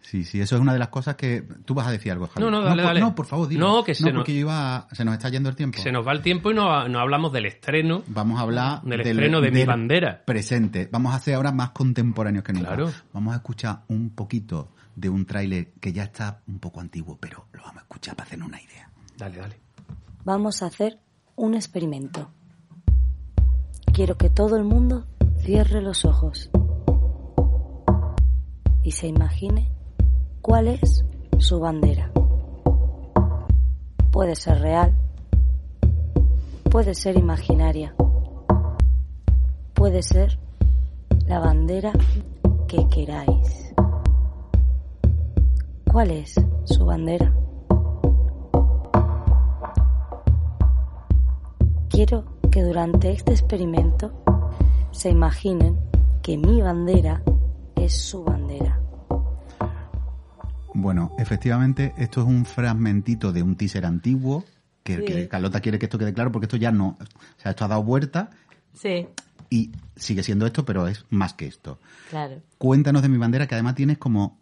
Sí, 0.00 0.24
sí, 0.24 0.40
eso 0.40 0.54
es 0.54 0.62
una 0.62 0.72
de 0.72 0.78
las 0.78 0.88
cosas 0.88 1.16
que... 1.16 1.42
Tú 1.66 1.74
vas 1.74 1.86
a 1.86 1.90
decir 1.90 2.10
algo, 2.12 2.28
Javier. 2.28 2.50
No, 2.50 2.58
no, 2.60 2.64
dale, 2.64 2.82
por, 2.82 2.86
dale. 2.88 3.00
no, 3.00 3.14
por 3.14 3.26
favor, 3.26 3.46
dilo. 3.46 3.66
No, 3.68 3.84
que 3.84 3.94
se 3.94 4.04
nos- 4.04 4.14
porque 4.14 4.32
yo 4.32 4.40
iba... 4.40 4.76
a- 4.76 4.94
Se 4.94 5.04
nos 5.04 5.12
está 5.12 5.28
yendo 5.28 5.50
el 5.50 5.56
tiempo. 5.56 5.78
Se 5.82 5.92
nos 5.92 6.06
va 6.06 6.12
el 6.12 6.22
tiempo 6.22 6.50
y 6.50 6.54
no, 6.54 6.88
no 6.88 6.98
hablamos 7.00 7.30
del 7.30 7.44
estreno. 7.44 8.04
Vamos 8.06 8.38
a 8.38 8.42
hablar 8.42 8.80
Del 8.82 9.00
estreno 9.02 9.42
de 9.42 9.50
Mi 9.50 9.64
Bandera. 9.64 10.22
Presente. 10.24 10.88
Vamos 10.90 11.12
a 11.12 11.16
hacer 11.16 11.34
ahora 11.34 11.52
más 11.52 11.70
contemporáneos 11.70 12.42
que 12.42 12.54
nunca. 12.54 12.68
Claro. 12.68 12.90
Vamos 13.12 13.34
a 13.34 13.36
escuchar 13.36 13.80
un 13.88 14.14
poquito 14.14 14.72
de 14.98 15.08
un 15.08 15.26
tráiler 15.26 15.72
que 15.74 15.92
ya 15.92 16.02
está 16.02 16.42
un 16.48 16.58
poco 16.58 16.80
antiguo, 16.80 17.16
pero 17.20 17.46
lo 17.52 17.62
vamos 17.62 17.78
a 17.78 17.82
escuchar 17.82 18.16
para 18.16 18.26
hacernos 18.26 18.48
una 18.48 18.60
idea. 18.60 18.90
Dale, 19.16 19.36
dale. 19.36 19.60
Vamos 20.24 20.62
a 20.62 20.66
hacer 20.66 20.98
un 21.36 21.54
experimento. 21.54 22.30
Quiero 23.92 24.16
que 24.16 24.28
todo 24.28 24.56
el 24.56 24.64
mundo 24.64 25.06
cierre 25.40 25.80
los 25.82 26.04
ojos 26.04 26.50
y 28.82 28.90
se 28.90 29.06
imagine 29.06 29.70
cuál 30.42 30.66
es 30.68 31.04
su 31.38 31.60
bandera. 31.60 32.10
Puede 34.10 34.34
ser 34.34 34.60
real, 34.60 34.98
puede 36.70 36.94
ser 36.94 37.16
imaginaria, 37.16 37.94
puede 39.74 40.02
ser 40.02 40.40
la 41.26 41.38
bandera 41.38 41.92
que 42.66 42.88
queráis. 42.88 43.68
¿Cuál 45.98 46.12
es 46.12 46.34
su 46.64 46.84
bandera? 46.86 47.34
Quiero 51.90 52.38
que 52.52 52.62
durante 52.62 53.10
este 53.10 53.32
experimento 53.32 54.22
se 54.92 55.10
imaginen 55.10 55.76
que 56.22 56.38
mi 56.38 56.62
bandera 56.62 57.20
es 57.74 58.00
su 58.00 58.22
bandera. 58.22 58.80
Bueno, 60.72 61.16
efectivamente, 61.18 61.92
esto 61.98 62.20
es 62.20 62.28
un 62.28 62.44
fragmentito 62.44 63.32
de 63.32 63.42
un 63.42 63.56
teaser 63.56 63.84
antiguo 63.84 64.44
que, 64.84 64.98
Sí. 64.98 65.04
que 65.04 65.26
Carlota 65.28 65.60
quiere 65.60 65.80
que 65.80 65.86
esto 65.86 65.98
quede 65.98 66.14
claro 66.14 66.30
porque 66.30 66.44
esto 66.44 66.56
ya 66.56 66.70
no... 66.70 66.90
O 66.90 67.40
sea, 67.42 67.50
esto 67.50 67.64
ha 67.64 67.68
dado 67.68 67.82
vuelta 67.82 68.30
Sí, 68.72 69.08
y 69.50 69.72
sigue 69.96 70.22
siendo 70.22 70.46
esto, 70.46 70.64
pero 70.64 70.86
es 70.86 71.04
más 71.10 71.34
que 71.34 71.48
esto. 71.48 71.80
claro. 72.08 72.36
Cuéntanos 72.56 73.02
de 73.02 73.08
mi 73.08 73.18
bandera, 73.18 73.48
que 73.48 73.56
además 73.56 73.74
tienes 73.74 73.98
como... 73.98 74.38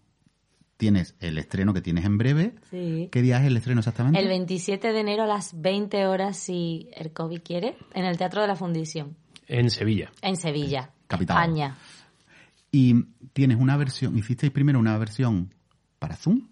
Tienes 0.77 1.15
el 1.21 1.39
estreno 1.39 1.73
que 1.73 1.81
tienes 1.81 2.05
en 2.05 2.19
breve. 2.19 2.55
Sí. 2.71 3.09
¿Qué 3.11 3.23
día 3.23 3.39
es 3.41 3.47
el 3.47 3.57
estreno 3.57 3.81
exactamente? 3.81 4.21
El 4.21 4.29
27 4.29 4.93
de 4.93 5.01
enero 5.01 5.23
a 5.23 5.27
las 5.27 5.59
20 5.61 6.07
horas, 6.07 6.37
si 6.37 6.89
el 6.95 7.13
COVID 7.13 7.41
quiere, 7.43 7.77
en 7.95 8.05
el 8.05 8.19
Teatro 8.19 8.43
de 8.43 8.47
la 8.47 8.57
Fundición, 8.57 9.17
En 9.49 9.71
Sevilla. 9.71 10.11
en 10.21 10.37
Sevilla, 10.37 10.91
Capital. 11.07 11.37
España. 11.39 11.77
Y 12.71 13.05
tienes 13.33 13.59
una 13.59 13.77
versión, 13.79 14.19
hicisteis 14.19 14.53
primero 14.53 14.79
una 14.79 14.99
versión 14.99 15.55
para 15.99 16.15
Zoom, 16.17 16.49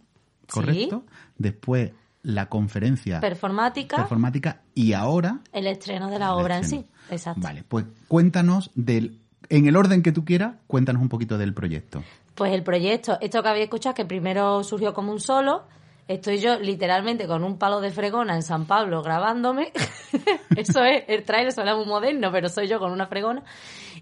¿correcto? 0.51 1.05
Después 1.37 1.93
la 2.23 2.49
conferencia 2.49 3.21
Performática, 3.21 3.97
performática 3.99 4.63
y 4.75 4.95
ahora 4.95 5.41
el 5.53 5.67
estreno 5.67 6.09
de 6.11 6.19
la 6.19 6.35
obra 6.35 6.57
en 6.57 6.65
sí. 6.65 6.87
Exacto. 7.11 7.43
Vale, 7.43 7.63
pues 7.69 7.85
cuéntanos 8.09 8.71
del, 8.75 9.19
en 9.51 9.67
el 9.67 9.77
orden 9.77 10.03
que 10.03 10.13
tú 10.13 10.25
quieras, 10.25 10.55
cuéntanos 10.67 11.03
un 11.03 11.11
poquito 11.11 11.37
del 11.37 11.53
proyecto. 11.53 12.03
Pues 12.35 12.53
el 12.53 12.63
proyecto, 12.63 13.19
esto 13.21 13.43
que 13.43 13.49
habéis 13.49 13.65
escuchado, 13.65 13.95
que 13.95 14.05
primero 14.05 14.65
surgió 14.65 14.93
como 14.93 15.13
un 15.13 15.21
solo, 15.21 15.65
estoy 16.09 16.39
yo 16.39 16.59
literalmente 16.59 17.27
con 17.27 17.45
un 17.45 17.59
palo 17.59 17.81
de 17.81 17.91
fregona 17.91 18.35
en 18.35 18.43
San 18.43 18.67
Pablo 18.67 19.03
grabándome. 19.03 19.73
Eso 20.57 20.85
es, 20.85 21.05
el 21.09 21.25
trailer 21.25 21.53
suena 21.53 21.77
muy 21.77 21.87
moderno, 21.87 22.31
pero 22.33 22.49
soy 22.49 22.67
yo 22.67 22.79
con 22.79 22.93
una 22.93 23.07
fregona. 23.07 23.45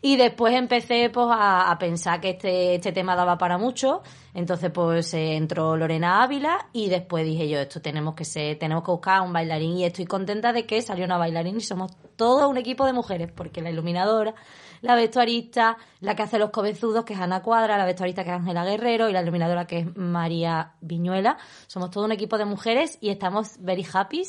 Y 0.01 0.17
después 0.17 0.55
empecé 0.55 1.11
pues 1.11 1.27
a, 1.31 1.71
a 1.71 1.79
pensar 1.79 2.21
que 2.21 2.31
este, 2.31 2.77
este 2.77 2.93
tema 2.93 3.15
daba 3.15 3.39
para 3.39 3.59
mucho. 3.59 4.03
Entonces 4.35 4.71
pues 4.73 5.13
eh, 5.15 5.37
entró 5.37 5.77
Lorena 5.77 6.23
Ávila 6.23 6.69
y 6.73 6.89
después 6.89 7.25
dije 7.25 7.49
yo, 7.49 7.59
esto 7.61 7.83
tenemos 7.83 8.15
que 8.15 8.25
ser, 8.25 8.59
tenemos 8.59 8.83
que 8.83 8.91
buscar 8.91 9.21
un 9.21 9.33
bailarín 9.33 9.77
y 9.77 9.85
estoy 9.85 10.07
contenta 10.07 10.53
de 10.53 10.65
que 10.65 10.81
salió 10.81 11.05
una 11.05 11.19
bailarín 11.19 11.59
y 11.59 11.61
somos 11.61 11.93
todo 12.17 12.49
un 12.49 12.57
equipo 12.57 12.87
de 12.87 12.95
mujeres, 12.95 13.31
porque 13.31 13.61
la 13.61 13.71
iluminadora, 13.71 14.35
la 14.83 14.95
vestuarista, 14.95 15.79
la 16.01 16.15
que 16.15 16.23
hace 16.23 16.39
los 16.39 16.51
cobezudos, 16.51 17.05
que 17.05 17.15
es 17.15 17.21
Ana 17.21 17.43
Cuadra, 17.43 17.79
la 17.79 17.87
vestuarista, 17.87 18.25
que 18.25 18.31
es 18.31 18.37
Ángela 18.37 18.65
Guerrero, 18.65 19.09
y 19.09 19.13
la 19.13 19.23
iluminadora, 19.23 19.67
que 19.67 19.79
es 19.79 19.97
María 19.97 20.73
Viñuela. 20.81 21.39
Somos 21.67 21.91
todo 21.91 22.05
un 22.05 22.13
equipo 22.13 22.37
de 22.37 22.45
mujeres 22.45 22.99
y 23.01 23.09
estamos 23.09 23.57
very 23.61 23.87
happy 23.91 24.23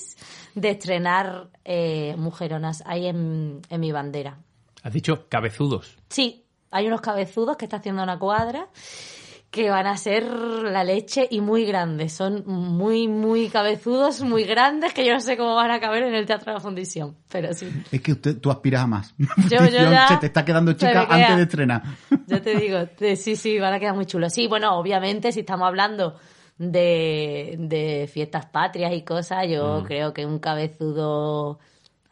de 0.56 0.70
estrenar 0.70 1.50
eh, 1.66 2.16
Mujeronas 2.18 2.84
ahí 2.86 3.08
en, 3.08 3.62
en 3.70 3.82
mi 3.82 3.92
bandera. 3.92 4.40
Has 4.82 4.94
dicho 4.94 5.28
cabezudos. 5.28 5.98
Sí, 6.10 6.46
hay 6.72 6.88
unos 6.88 7.02
cabezudos 7.02 7.58
que 7.58 7.66
está 7.66 7.78
haciendo 7.78 8.02
Ana 8.02 8.18
Cuadra 8.18 8.70
que 9.54 9.70
van 9.70 9.86
a 9.86 9.96
ser 9.98 10.24
la 10.24 10.84
leche 10.84 11.28
y 11.30 11.40
muy 11.40 11.64
grandes. 11.64 12.12
Son 12.14 12.44
muy, 12.48 13.08
muy 13.08 13.50
cabezudos, 13.50 14.22
muy 14.22 14.46
grandes, 14.46 14.96
que 14.96 15.06
yo 15.06 15.14
no 15.14 15.20
sé 15.20 15.38
cómo 15.38 15.54
van 15.54 15.70
a 15.70 15.80
caber 15.80 16.02
en 16.02 16.16
el 16.16 16.26
Teatro 16.26 16.52
de 16.52 16.56
la 16.56 16.60
Fundición, 16.60 17.16
pero 17.32 17.54
sí. 17.54 17.70
Es 17.92 18.02
que 18.02 18.14
usted, 18.14 18.40
tú 18.40 18.50
aspiras 18.50 18.82
a 18.82 18.88
más. 18.88 19.14
Yo- 19.48 19.60
yo 19.60 19.92
ya- 19.92 20.08
se 20.08 20.18
te 20.18 20.26
está 20.26 20.44
quedando 20.44 20.74
chica 20.74 21.06
queda. 21.08 21.16
antes 21.16 21.38
de 21.38 21.44
estrenar. 21.44 21.84
Ya 22.26 22.42
te 22.42 22.56
digo, 22.58 22.88
te- 22.88 23.16
sí, 23.16 23.36
sí, 23.36 23.60
van 23.60 23.74
a 23.76 23.80
quedar 23.80 23.94
muy 23.94 24.08
chulos. 24.08 24.34
Sí, 24.34 24.48
bueno, 24.48 24.76
obviamente 24.76 25.32
si 25.32 25.42
estamos 25.42 25.68
hablando 25.68 26.16
de, 26.58 27.56
de 27.60 28.10
fiestas 28.12 28.48
patrias 28.48 28.92
y 28.94 29.04
cosas, 29.04 29.46
yo 29.48 29.84
creo 29.86 30.14
que 30.14 30.26
un 30.26 30.40
cabezudo 30.40 31.60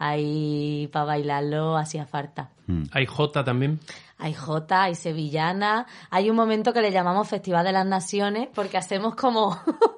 ahí 0.02 0.90
para 0.92 1.06
bailarlo 1.06 1.78
hacía 1.78 2.06
falta. 2.06 2.50
Hay 2.92 3.06
J 3.06 3.44
también. 3.44 3.80
Hay 4.18 4.34
Jota, 4.34 4.84
hay 4.84 4.96
Sevillana. 4.96 5.86
Hay 6.10 6.30
un 6.30 6.36
momento 6.36 6.74
que 6.74 6.82
le 6.82 6.92
llamamos 6.92 7.28
Festival 7.28 7.66
de 7.66 7.72
las 7.72 7.86
Naciones 7.88 8.50
porque 8.54 8.78
hacemos 8.78 9.16
como, 9.16 9.58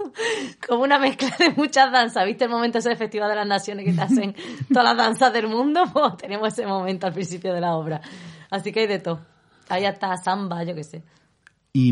como 0.68 0.82
una 0.84 0.98
mezcla 0.98 1.30
de 1.38 1.52
muchas 1.52 1.92
danzas. 1.92 2.26
¿Viste 2.26 2.46
el 2.46 2.50
momento 2.50 2.78
ese 2.80 2.90
de 2.90 2.96
Festival 2.96 3.30
de 3.30 3.36
las 3.36 3.48
Naciones 3.48 3.86
que 3.86 3.94
te 3.94 4.02
hacen 4.02 4.34
todas 4.70 4.86
las 4.86 4.98
danzas 4.98 5.34
del 5.34 5.48
mundo? 5.48 5.84
Pues 5.94 6.18
tenemos 6.18 6.48
ese 6.54 6.66
momento 6.66 7.06
al 7.08 7.14
principio 7.14 7.54
de 7.54 7.62
la 7.62 7.76
obra. 7.76 8.02
Así 8.50 8.72
que 8.72 8.82
hay 8.82 8.88
de 8.88 9.00
todo. 9.00 9.20
Ahí 9.70 9.86
hasta 9.86 10.16
samba, 10.18 10.64
yo 10.64 10.74
qué 10.74 10.84
sé. 10.84 11.04
Y, 11.74 11.92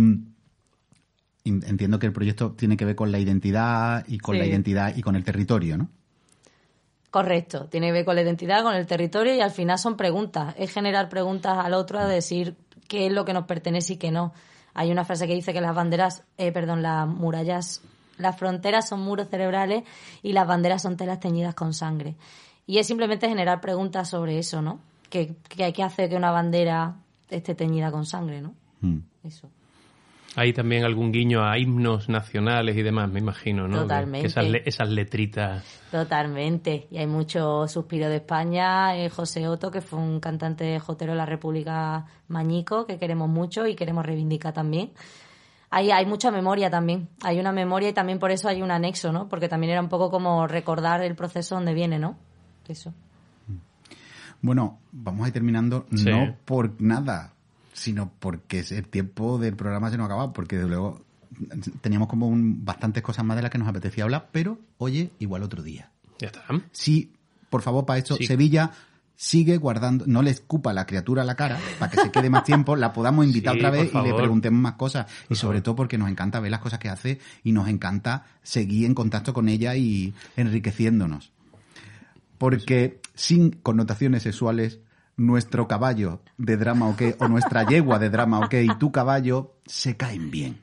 y 1.44 1.50
entiendo 1.50 2.00
que 2.00 2.08
el 2.08 2.14
proyecto 2.14 2.52
tiene 2.54 2.78
que 2.78 2.86
ver 2.86 2.96
con 2.96 3.12
la 3.12 3.20
identidad 3.20 4.06
y 4.08 4.18
con 4.20 4.36
Sí. 4.36 4.40
la 4.40 4.46
identidad 4.48 4.96
y 4.96 5.02
con 5.02 5.16
el 5.16 5.24
territorio, 5.24 5.78
¿no? 5.78 5.90
Correcto, 7.12 7.66
tiene 7.66 7.88
que 7.88 7.92
ver 7.92 8.06
con 8.06 8.16
la 8.16 8.22
identidad, 8.22 8.64
con 8.64 8.74
el 8.74 8.88
territorio 8.88 9.36
y 9.36 9.42
al 9.42 9.52
final 9.52 9.78
son 9.78 9.98
preguntas. 9.98 10.56
Es 10.58 10.72
generar 10.72 11.10
preguntas 11.10 11.58
al 11.58 11.74
otro 11.74 12.00
a 12.00 12.08
decir 12.08 12.56
qué 12.88 13.08
es 13.08 13.12
lo 13.12 13.26
que 13.26 13.34
nos 13.34 13.46
pertenece 13.46 13.94
y 13.94 13.98
qué 13.98 14.12
no. 14.12 14.34
Hay 14.74 14.92
una 14.92 15.04
frase 15.04 15.28
que 15.28 15.34
dice 15.34 15.52
que 15.52 15.60
las 15.60 15.76
banderas, 15.76 16.24
eh, 16.38 16.54
perdón, 16.54 16.82
las 16.82 17.06
murallas, 17.06 17.82
las 18.18 18.38
fronteras 18.38 18.88
son 18.88 19.02
muros 19.02 19.28
cerebrales 19.30 19.84
y 20.24 20.32
las 20.32 20.48
banderas 20.48 20.82
son 20.82 20.96
telas 20.96 21.20
teñidas 21.20 21.54
con 21.54 21.74
sangre. 21.74 22.16
Y 22.66 22.78
es 22.78 22.88
simplemente 22.88 23.28
generar 23.28 23.60
preguntas 23.60 24.10
sobre 24.10 24.40
eso, 24.40 24.62
¿no? 24.62 24.80
¿Qué, 25.10 25.36
qué, 25.50 25.74
qué 25.74 25.84
hace 25.84 26.08
que 26.08 26.16
una 26.16 26.32
bandera 26.32 26.96
esté 27.30 27.56
teñida 27.56 27.92
con 27.92 28.06
sangre, 28.06 28.42
¿no? 28.42 28.56
Mm. 28.80 29.00
Eso. 29.26 29.50
Hay 30.38 30.54
también 30.54 30.86
algún 30.86 31.12
guiño 31.12 31.44
a 31.44 31.58
himnos 31.60 32.08
nacionales 32.08 32.78
y 32.78 32.82
demás, 32.84 33.10
me 33.10 33.20
imagino, 33.20 33.68
¿no? 33.68 33.82
Totalmente. 33.82 34.22
Que 34.22 34.28
esas, 34.28 34.48
le- 34.48 34.64
esas 34.66 34.88
letritas. 34.90 35.64
Totalmente. 35.92 36.88
Y 36.90 37.00
hay 37.00 37.08
mucho 37.08 37.68
suspiro 37.68 38.08
de 38.08 38.16
España. 38.18 38.96
eh, 38.96 39.10
José 39.10 39.48
Otto, 39.50 39.72
que 39.72 39.82
fue 39.82 40.00
un 40.00 40.22
cantante 40.22 40.80
jotero 40.80 41.12
de 41.12 41.18
la 41.18 41.26
República 41.26 42.06
Mañico, 42.30 42.86
que 42.86 42.98
queremos 42.98 43.28
mucho 43.28 43.68
y 43.68 43.76
queremos 43.76 44.06
reivindicar 44.06 44.54
también. 44.54 44.92
Hay, 45.70 45.92
hay 45.92 46.06
mucha 46.06 46.32
memoria 46.32 46.70
también. 46.70 47.10
Hay 47.24 47.38
una 47.40 47.52
memoria 47.52 47.90
y 47.90 47.94
también 47.94 48.18
por 48.20 48.32
eso 48.32 48.48
hay 48.48 48.62
un 48.62 48.72
anexo, 48.72 49.12
¿no? 49.12 49.28
Porque 49.28 49.50
también 49.50 49.72
era 49.74 49.82
un 49.82 49.90
poco 49.90 50.10
como 50.10 50.48
recordar 50.48 51.02
el 51.04 51.16
proceso 51.16 51.56
donde 51.56 51.74
viene, 51.74 52.00
¿no? 52.00 52.18
Eso. 52.70 52.94
Bueno, 54.42 54.80
vamos 54.92 55.26
a 55.26 55.28
ir 55.28 55.34
terminando 55.34 55.86
Sí. 55.94 56.10
no 56.10 56.36
por 56.46 56.82
nada, 56.82 57.34
sino 57.74 58.12
porque 58.20 58.60
el 58.70 58.88
tiempo 58.88 59.38
del 59.38 59.56
programa 59.56 59.90
se 59.90 59.98
nos 59.98 60.04
ha 60.04 60.08
acabado, 60.08 60.34
porque 60.34 60.58
desde 60.58 60.70
luego 60.70 61.04
teníamos 61.82 62.08
como 62.08 62.28
un- 62.28 62.66
bastantes 62.66 63.02
cosas 63.04 63.24
más 63.26 63.38
de 63.38 63.44
las 63.44 63.52
que 63.52 63.58
nos 63.58 63.68
apetecía 63.68 64.04
hablar, 64.04 64.30
pero 64.32 64.60
oye, 64.78 65.12
igual 65.20 65.44
otro 65.44 65.64
día. 65.64 65.92
Ya 66.20 66.28
está. 66.28 66.44
Sí, 66.72 67.14
por 67.50 67.62
favor, 67.62 67.86
para 67.86 68.00
esto, 68.00 68.16
Sí. 68.16 68.26
Sevilla 68.28 68.72
sigue 69.16 69.58
guardando, 69.58 70.06
no 70.08 70.24
le 70.24 70.32
escupa 70.32 70.74
la 70.74 70.86
criatura 70.88 71.22
a 71.22 71.26
la 71.26 71.36
cara, 71.36 71.60
para 71.80 71.92
que 71.92 72.02
se 72.02 72.12
quede 72.12 72.30
más 72.30 72.44
tiempo, 72.44 72.76
la 72.76 72.92
podamos 72.92 73.24
invitar 73.26 73.54
Sí, 73.54 73.60
otra 73.60 73.70
vez 73.70 73.92
y 73.94 73.98
le 74.08 74.14
preguntemos 74.16 74.60
más 74.60 74.74
cosas. 74.74 75.06
Y 75.30 75.36
sobre 75.36 75.62
todo 75.62 75.76
porque 75.76 75.98
nos 75.98 76.10
encanta 76.10 76.40
ver 76.40 76.50
las 76.52 76.60
cosas 76.60 76.80
que 76.80 76.90
hace 76.90 77.20
y 77.44 77.52
nos 77.52 77.68
encanta 77.68 78.26
seguir 78.42 78.86
en 78.86 78.96
contacto 78.96 79.32
con 79.34 79.48
ella 79.48 79.76
y 79.76 80.14
enriqueciéndonos. 80.38 81.32
Porque 82.38 83.00
sin 83.14 83.52
connotaciones 83.52 84.24
sexuales, 84.24 84.80
nuestro 85.22 85.68
caballo 85.68 86.22
de 86.38 86.58
drama 86.58 86.88
o 86.88 86.96
qué, 86.96 87.16
o 87.20 87.28
nuestra 87.28 87.66
yegua 87.66 88.00
de 88.00 88.10
drama 88.10 88.40
o 88.40 88.50
qué, 88.50 88.64
y 88.64 88.68
tu 88.80 88.92
caballo 88.92 89.56
se 89.66 89.96
caen 89.96 90.32
bien. 90.32 90.62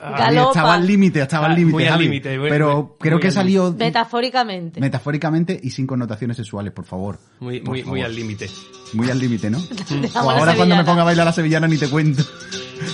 Galopa. 0.00 0.50
estaba 0.50 0.74
al 0.74 0.86
límite, 0.86 1.20
estaba 1.22 1.46
al 1.46 1.52
Ah, 1.52 1.56
límite. 1.56 1.72
muy 1.74 1.86
al 1.86 1.98
límite, 2.00 2.38
Pero 2.48 2.76
muy- 2.76 2.86
creo 3.00 3.14
muy 3.14 3.20
que 3.22 3.26
al 3.28 3.32
salió 3.34 3.72
Metafóricamente. 3.76 4.80
metafóricamente 4.80 5.58
y 5.60 5.70
sin 5.70 5.86
connotaciones 5.88 6.36
sexuales, 6.36 6.72
por 6.72 6.84
favor. 6.84 7.18
Muy, 7.40 7.60
Por 7.60 7.84
muy, 7.84 8.02
al 8.02 8.14
límite. 8.14 8.48
Muy 8.92 9.10
al 9.10 9.18
límite, 9.18 9.50
¿no? 9.50 9.58
O 10.22 10.30
ahora 10.30 10.54
cuando 10.54 10.76
me 10.76 10.84
ponga 10.84 11.02
a 11.02 11.04
bailar 11.06 11.26
la 11.26 11.32
sevillana 11.32 11.66
ni 11.66 11.76
te 11.78 11.88
cuento. 11.88 12.22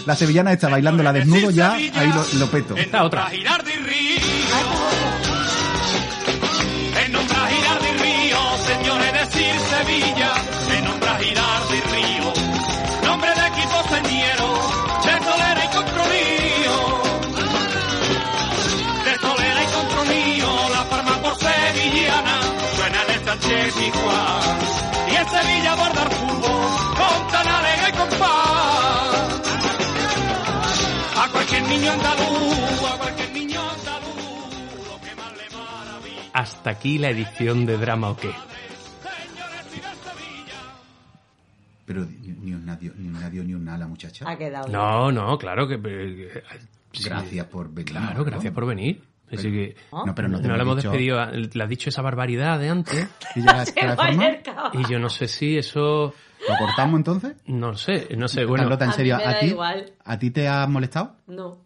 La 0.06 0.16
sevillana 0.16 0.50
está 0.50 0.70
bailando 0.70 1.02
la 1.02 1.12
desnudo 1.12 1.50
ya, 1.50 1.74
ahí 1.74 2.10
lo, 2.14 2.38
lo 2.40 2.50
peto. 2.50 2.74
Esta 2.74 3.04
otra. 3.04 3.28
Sevilla 25.30 25.74
bordar 25.76 26.10
fútbol, 26.10 26.96
con 26.96 27.28
tan 27.32 27.48
alegre 27.48 27.88
y 27.88 27.92
compás. 27.92 29.40
A 31.16 31.28
cualquier 31.32 31.62
niño 31.68 31.90
andaluz, 31.92 32.92
a 32.92 32.98
cualquier 32.98 33.32
niño 33.32 33.60
andaluz, 33.60 34.86
lo 34.88 35.00
que 35.00 35.14
más 35.16 35.32
le 35.36 35.56
maravilla. 35.56 36.22
Hasta 36.32 36.70
aquí 36.70 36.98
la 36.98 37.10
edición 37.10 37.66
de 37.66 37.76
Drama 37.78 38.10
o 38.10 38.16
qué. 38.16 38.30
Pero 41.86 42.06
ni, 42.06 42.52
un 42.54 42.64
nadio, 42.64 42.92
ni 42.96 43.08
un 43.08 43.20
nadio, 43.20 43.44
ni 43.44 43.54
un 43.54 43.64
nada, 43.64 43.86
muchacha. 43.86 44.24
Ha 44.28 44.36
quedado. 44.38 44.68
No, 44.68 45.12
no, 45.12 45.36
claro 45.36 45.68
que... 45.68 45.74
eh, 45.74 46.42
sí. 46.92 47.04
Gracias 47.04 47.46
por 47.46 47.68
venir. 47.72 47.92
Claro, 47.92 48.18
¿no? 48.20 48.24
gracias 48.24 48.54
por 48.54 48.64
venir. 48.66 49.02
Así 49.32 49.50
que 49.50 49.76
No, 49.92 50.14
pero 50.14 50.28
no 50.28 50.40
te 50.40 50.48
no 50.48 50.56
lo 50.56 50.62
hemos 50.62 50.76
dicho. 50.76 50.90
despedido. 50.90 51.24
Le 51.32 51.62
has 51.64 51.68
dicho 51.68 51.88
esa 51.88 52.02
barbaridad 52.02 52.58
de 52.60 52.68
antes. 52.68 53.08
¿Y 53.36 53.42
ya 53.42 53.64
la- 53.84 53.94
la. 54.12 54.70
Y 54.74 54.84
yo 54.90 54.98
no 54.98 55.08
sé 55.08 55.26
si 55.28 55.56
eso... 55.58 56.14
¿Lo 56.48 56.56
cortamos 56.58 56.98
entonces? 56.98 57.36
No 57.46 57.74
sé, 57.74 58.08
no 58.18 58.28
sé. 58.28 58.44
Bueno, 58.44 58.64
Carlota, 58.64 58.84
en 58.84 58.92
serio, 58.92 59.16
¿a 59.16 59.38
ti. 59.38 59.56
¿a 60.04 60.18
ti 60.18 60.30
te 60.30 60.46
ha 60.46 60.66
molestado? 60.66 61.16
No, 61.26 61.62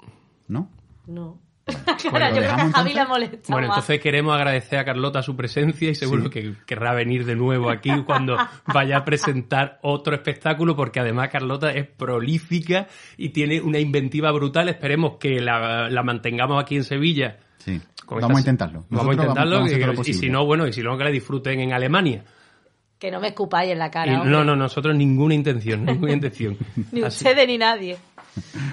¿No? 0.46 0.70
no. 1.06 1.40
¿lo 1.68 1.74
Claro, 2.10 2.34
yo 2.36 2.40
creo 2.40 2.42
que 2.42 2.62
a 2.62 2.70
Javi 2.70 2.94
le 2.94 3.00
entonces? 3.00 3.08
molesta 3.08 3.52
Bueno, 3.52 3.68
más. 3.68 3.76
entonces 3.78 4.00
queremos 4.00 4.34
agradecer 4.34 4.78
a 4.78 4.84
Carlota 4.86 5.22
su 5.22 5.36
presencia 5.36 5.90
y 5.90 5.94
seguro 5.96 6.30
que 6.30 6.54
querrá 6.64 6.94
venir 6.94 7.26
de 7.26 7.34
nuevo 7.34 7.68
aquí 7.70 7.90
cuando 8.06 8.36
vaya 8.72 8.98
a 8.98 9.04
presentar 9.04 9.78
otro 9.82 10.14
espectáculo, 10.14 10.76
porque 10.76 11.00
además 11.00 11.28
Carlota 11.30 11.70
es 11.72 11.86
prolífica 11.88 12.86
y 13.16 13.30
tiene 13.30 13.60
una 13.60 13.80
inventiva 13.80 14.30
brutal. 14.32 14.68
Esperemos 14.68 15.16
que 15.18 15.40
la, 15.40 15.90
la 15.90 16.02
mantengamos 16.04 16.62
aquí 16.62 16.76
en 16.76 16.84
Sevilla. 16.84 17.38
Sí. 17.58 17.80
Vamos 18.08 18.36
a 18.36 18.40
intentarlo. 18.40 18.84
Vamos 18.88 19.10
a 19.10 19.12
intentarlo 19.14 19.56
vamos 19.56 19.72
a 19.72 19.76
hacer 19.76 20.08
y- 20.08 20.14
si 20.14 20.30
no, 20.30 20.46
bueno, 20.46 20.66
y 20.66 20.72
si 20.72 20.82
no, 20.82 20.96
que 20.96 21.04
la 21.04 21.10
disfruten 21.10 21.60
en 21.60 21.72
Alemania. 21.72 22.24
Que 22.98 23.10
no 23.10 23.20
me 23.20 23.28
escupáis 23.28 23.70
en 23.70 23.78
la 23.78 23.90
cara. 23.90 24.12
Y- 24.12 24.28
no, 24.28 24.44
no, 24.44 24.56
nosotros 24.56 24.96
ninguna 24.96 25.34
intención, 25.34 25.84
ninguna 25.84 26.12
intención. 26.12 26.56
Ni 26.92 27.02
ustedes 27.02 27.46
ni 27.46 27.58
nadie. 27.58 27.98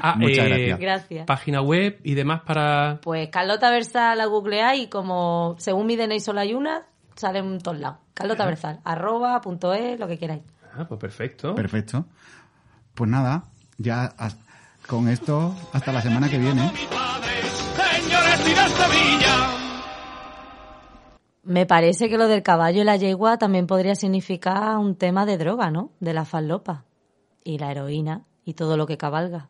Ah, 0.02 0.16
Muchas 0.18 0.46
eh, 0.46 0.50
gracias. 0.50 0.80
Gracias. 0.80 1.26
Página 1.26 1.62
web 1.62 2.00
y 2.04 2.14
demás 2.14 2.42
para... 2.42 3.00
Pues 3.02 3.30
Carlota 3.30 3.70
Versal 3.70 4.18
la 4.18 4.26
googleáis 4.26 4.84
y 4.84 4.88
como 4.88 5.56
según 5.58 5.88
mi 5.88 5.96
DNI 5.96 6.20
solo 6.20 6.40
hay 6.40 6.54
una, 6.54 6.84
sale 7.16 7.40
en 7.40 7.60
todos 7.60 7.80
lados. 7.80 7.98
Carlota 8.14 8.46
Versal, 8.46 8.80
arroba, 8.86 9.42
punto 9.42 9.74
es, 9.74 10.00
lo 10.00 10.08
que 10.08 10.18
queráis. 10.18 10.42
Ah, 10.78 10.86
pues 10.88 11.00
perfecto. 11.00 11.54
Perfecto. 11.54 12.06
Pues 12.94 13.10
nada, 13.10 13.44
ya 13.78 14.14
con 14.88 15.10
esto 15.10 15.54
hasta 15.74 15.92
la 15.92 16.02
semana 16.02 16.30
que 16.30 16.38
viene. 16.38 16.72
Me 21.44 21.66
parece 21.68 22.10
que 22.10 22.18
lo 22.18 22.28
del 22.28 22.42
caballo 22.42 22.82
y 22.82 22.84
la 22.86 22.98
yegua 22.98 23.38
también 23.38 23.68
podría 23.68 23.96
significar 23.96 24.78
un 24.78 24.96
tema 24.96 25.26
de 25.26 25.38
droga, 25.38 25.70
¿no? 25.70 25.92
De 26.00 26.14
la 26.14 26.26
falopa 26.26 26.86
y 27.44 27.60
la 27.60 27.72
heroína 27.72 28.26
y 28.44 28.56
todo 28.56 28.78
lo 28.78 28.88
que 28.88 28.98
cabalga. 28.98 29.48